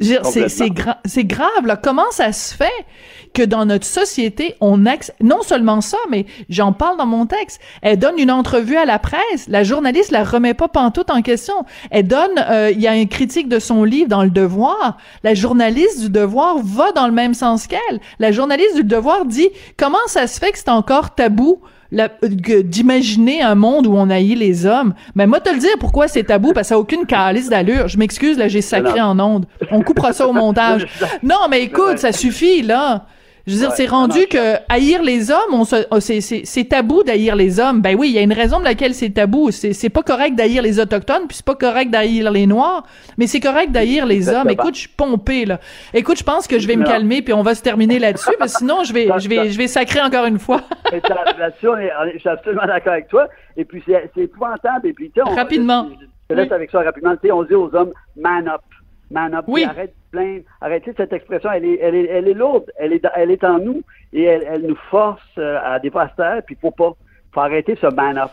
C'est 0.00 1.24
grave, 1.24 1.66
là. 1.66 1.76
Comment 1.76 2.10
ça 2.10 2.32
se 2.32 2.54
fait 2.54 2.84
que 3.32 3.42
dans 3.42 3.66
notre 3.66 3.86
société, 3.86 4.54
on 4.60 4.86
accepte, 4.86 5.20
non 5.20 5.42
seulement 5.42 5.80
ça, 5.80 5.98
mais 6.08 6.24
j'en 6.48 6.72
parle 6.72 6.96
dans 6.96 7.06
mon 7.06 7.26
texte, 7.26 7.60
elle 7.82 7.98
donne 7.98 8.18
une 8.18 8.30
entrevue 8.30 8.76
à 8.76 8.84
la 8.84 8.98
presse, 8.98 9.48
la 9.48 9.64
journaliste 9.64 10.12
la 10.12 10.24
remet 10.24 10.54
pas 10.54 10.68
pantoute 10.68 11.10
en 11.10 11.20
question. 11.20 11.54
Elle 11.90 12.06
donne, 12.06 12.38
euh, 12.38 12.70
il 12.70 12.80
y 12.80 12.86
a 12.86 12.96
une 12.96 13.08
critique 13.08 13.48
de 13.48 13.58
son 13.58 13.82
livre 13.82 14.08
dans 14.08 14.22
Le 14.22 14.30
Devoir, 14.30 14.98
la 15.24 15.34
journaliste 15.34 16.00
du 16.00 16.10
Devoir 16.10 16.58
va 16.58 16.92
dans 16.92 17.06
le 17.06 17.12
même 17.12 17.34
sens 17.34 17.66
qu'elle. 17.66 18.00
La 18.20 18.30
journaliste 18.30 18.76
du 18.76 18.84
Devoir 18.84 19.24
dit, 19.24 19.48
comment 19.76 19.98
ça 20.06 20.26
se 20.28 20.38
fait 20.38 20.52
que 20.52 20.58
c'est 20.58 20.68
encore 20.68 21.14
tabou 21.14 21.60
d'imaginer 21.92 23.42
un 23.42 23.54
monde 23.54 23.86
où 23.86 23.94
on 23.94 24.10
haït 24.10 24.34
les 24.34 24.66
hommes. 24.66 24.94
Mais 25.14 25.26
moi, 25.26 25.40
te 25.40 25.50
le 25.50 25.58
dire 25.58 25.70
pourquoi 25.80 26.08
c'est 26.08 26.24
tabou, 26.24 26.52
parce 26.52 26.66
que 26.66 26.68
ça 26.68 26.74
n'a 26.74 26.80
aucune 26.80 27.06
calice 27.06 27.48
d'allure. 27.48 27.88
Je 27.88 27.98
m'excuse, 27.98 28.38
là, 28.38 28.48
j'ai 28.48 28.62
sacré 28.62 29.00
en 29.00 29.18
ondes. 29.20 29.46
On 29.70 29.82
coupera 29.82 30.12
ça 30.12 30.26
au 30.26 30.32
montage. 30.32 30.86
Non, 31.22 31.48
mais 31.50 31.62
écoute, 31.62 31.98
ça 31.98 32.12
suffit, 32.12 32.62
là. 32.62 33.06
Je 33.46 33.52
veux 33.52 33.58
dire, 33.58 33.72
c'est 33.72 33.86
rendu 33.86 34.26
que 34.26 34.54
haïr 34.70 35.02
les 35.02 35.30
hommes, 35.30 35.52
on 35.52 35.64
oh, 35.90 36.00
c'est 36.00 36.68
tabou 36.68 37.02
d'haïr 37.02 37.36
les 37.36 37.60
hommes. 37.60 37.82
Ben 37.82 37.94
oui, 37.94 38.08
il 38.08 38.14
y 38.14 38.18
a 38.18 38.22
une 38.22 38.32
raison 38.32 38.58
de 38.58 38.64
laquelle 38.64 38.94
c'est 38.94 39.10
tabou. 39.10 39.50
C'est 39.50 39.90
pas 39.90 40.02
correct 40.02 40.34
d'haïr 40.34 40.62
les 40.62 40.80
autochtones, 40.80 41.26
puis 41.26 41.36
c'est 41.36 41.44
pas 41.44 41.54
correct 41.54 41.90
d'haïr 41.90 42.30
les 42.30 42.46
noirs, 42.46 42.84
mais 43.18 43.26
c'est 43.26 43.40
correct 43.40 43.70
d'haïr 43.70 44.06
les 44.06 44.30
hommes. 44.30 44.48
Écoute, 44.48 44.74
je 44.74 44.80
suis 44.80 44.88
pompé 44.88 45.44
là. 45.44 45.60
Écoute, 45.92 46.18
je 46.18 46.24
pense 46.24 46.46
que 46.46 46.58
je 46.58 46.66
vais 46.66 46.76
me 46.76 46.84
calmer, 46.84 47.20
puis 47.20 47.34
on 47.34 47.42
va 47.42 47.54
se 47.54 47.62
terminer 47.62 47.98
là-dessus, 47.98 48.34
parce 48.38 48.54
que 48.54 48.58
sinon 48.60 48.82
je 48.84 48.94
vais, 48.94 49.08
je 49.18 49.28
vais, 49.28 49.50
je 49.50 49.58
vais 49.58 49.66
sacrer 49.66 50.00
encore 50.00 50.24
une 50.24 50.38
fois. 50.38 50.62
là-dessus, 50.92 51.68
je 52.14 52.18
suis 52.18 52.28
absolument 52.28 52.66
d'accord 52.66 52.94
avec 52.94 53.08
toi. 53.08 53.28
Et 53.58 53.64
puis 53.66 53.82
c'est 53.86 54.10
épouvantable. 54.16 54.88
Et 54.88 54.92
puis 54.94 55.12
rapidement. 55.36 55.88
Je 56.30 56.34
te 56.34 56.40
laisse 56.40 56.52
avec 56.52 56.70
ça 56.70 56.80
rapidement. 56.80 57.14
on 57.32 57.42
dit 57.42 57.54
aux 57.54 57.74
hommes, 57.74 57.92
man 58.16 58.48
up 58.48 58.62
man 59.10 59.34
up, 59.34 59.44
oui. 59.48 59.64
arrête 59.64 59.90
de 59.90 60.10
plaindre, 60.18 60.42
arrêtez 60.60 60.92
cette 60.96 61.12
expression, 61.12 61.50
elle 61.52 61.64
est, 61.64 61.78
elle 61.80 61.94
est, 61.94 62.06
elle 62.06 62.28
est 62.28 62.34
lourde, 62.34 62.70
elle 62.76 62.92
est, 62.92 63.04
elle 63.14 63.30
est 63.30 63.44
en 63.44 63.58
nous 63.58 63.82
et 64.12 64.24
elle, 64.24 64.44
elle 64.48 64.62
nous 64.62 64.78
force 64.90 65.22
euh, 65.38 65.58
à 65.64 65.78
dépasser 65.78 66.12
terre, 66.16 66.42
puis 66.46 66.56
faut 66.60 66.70
pas, 66.70 66.92
faut 67.32 67.40
arrêter 67.40 67.76
ce 67.80 67.86
man 67.94 68.18
up. 68.18 68.30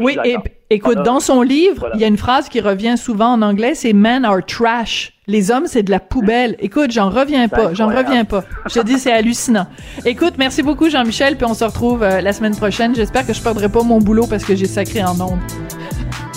oui, 0.00 0.16
et, 0.24 0.36
écoute, 0.70 1.02
dans 1.02 1.20
son 1.20 1.42
livre, 1.42 1.90
il 1.94 2.00
y 2.00 2.04
a 2.04 2.06
une 2.06 2.16
phrase 2.16 2.48
qui 2.48 2.60
revient 2.60 2.96
souvent 2.96 3.32
en 3.32 3.42
anglais, 3.42 3.74
c'est 3.74 3.92
Men 3.92 4.24
are 4.24 4.44
trash. 4.44 5.12
Les 5.28 5.50
hommes, 5.50 5.66
c'est 5.66 5.82
de 5.82 5.90
la 5.90 5.98
poubelle. 5.98 6.54
Écoute, 6.60 6.92
j'en 6.92 7.10
reviens 7.10 7.48
pas, 7.48 7.74
j'en 7.74 7.88
reviens 7.88 8.24
pas. 8.24 8.44
Je 8.68 8.80
te 8.80 8.86
dis, 8.86 8.98
c'est 8.98 9.12
hallucinant. 9.12 9.66
Écoute, 10.04 10.34
merci 10.38 10.62
beaucoup 10.62 10.88
Jean-Michel, 10.88 11.36
puis 11.36 11.46
on 11.46 11.54
se 11.54 11.64
retrouve 11.64 12.02
euh, 12.02 12.20
la 12.20 12.32
semaine 12.32 12.56
prochaine. 12.56 12.94
J'espère 12.94 13.26
que 13.26 13.32
je 13.32 13.42
perdrai 13.42 13.68
pas 13.68 13.82
mon 13.82 13.98
boulot 13.98 14.26
parce 14.28 14.44
que 14.44 14.54
j'ai 14.54 14.66
sacré 14.66 15.02
en 15.02 15.20
ondes. 15.20 15.40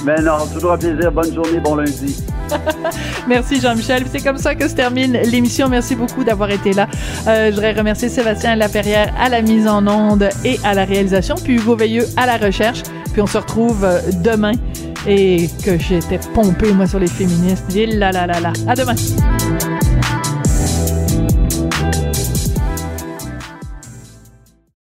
Mais 0.06 0.22
non, 0.22 0.38
toujours 0.54 0.72
un 0.74 0.78
plaisir. 0.78 1.12
Bonne 1.12 1.34
journée, 1.34 1.60
bon 1.60 1.76
lundi. 1.76 2.18
Merci 3.28 3.60
Jean-Michel. 3.62 4.06
C'est 4.12 4.24
comme 4.24 4.38
ça 4.38 4.56
que 4.56 4.68
se 4.68 4.76
termine 4.76 5.14
l'émission. 5.26 5.70
Merci 5.70 5.96
beaucoup 5.96 6.24
d'avoir 6.24 6.52
été 6.52 6.74
là. 6.74 6.88
Euh, 7.28 7.48
je 7.48 7.52
voudrais 7.52 7.74
remercier 7.74 8.10
Sébastien 8.10 8.56
Laperrière 8.56 9.14
à 9.20 9.30
la 9.30 9.42
mise 9.42 9.68
en 9.68 9.86
onde 9.88 10.30
et 10.44 10.60
à 10.64 10.74
la 10.74 10.86
réalisation, 10.86 11.36
puis 11.36 11.56
Hugo 11.56 11.76
Veilleux 11.76 12.06
à 12.18 12.26
la 12.26 12.38
recherche. 12.38 12.84
Puis 13.12 13.22
on 13.22 13.28
se 13.28 13.38
retrouve 13.38 13.84
euh, 13.84 14.00
demain 14.24 14.54
et 15.08 15.50
que 15.64 15.78
j'étais 15.78 16.20
pompé 16.34 16.72
moi 16.74 16.88
sur 16.88 17.00
les 17.00 17.08
féministes. 17.08 17.76
Et 17.76 17.86
là 17.86 18.12
là 18.12 18.28
là 18.28 18.40
là. 18.40 18.54
À 18.68 18.76
demain. 18.76 18.96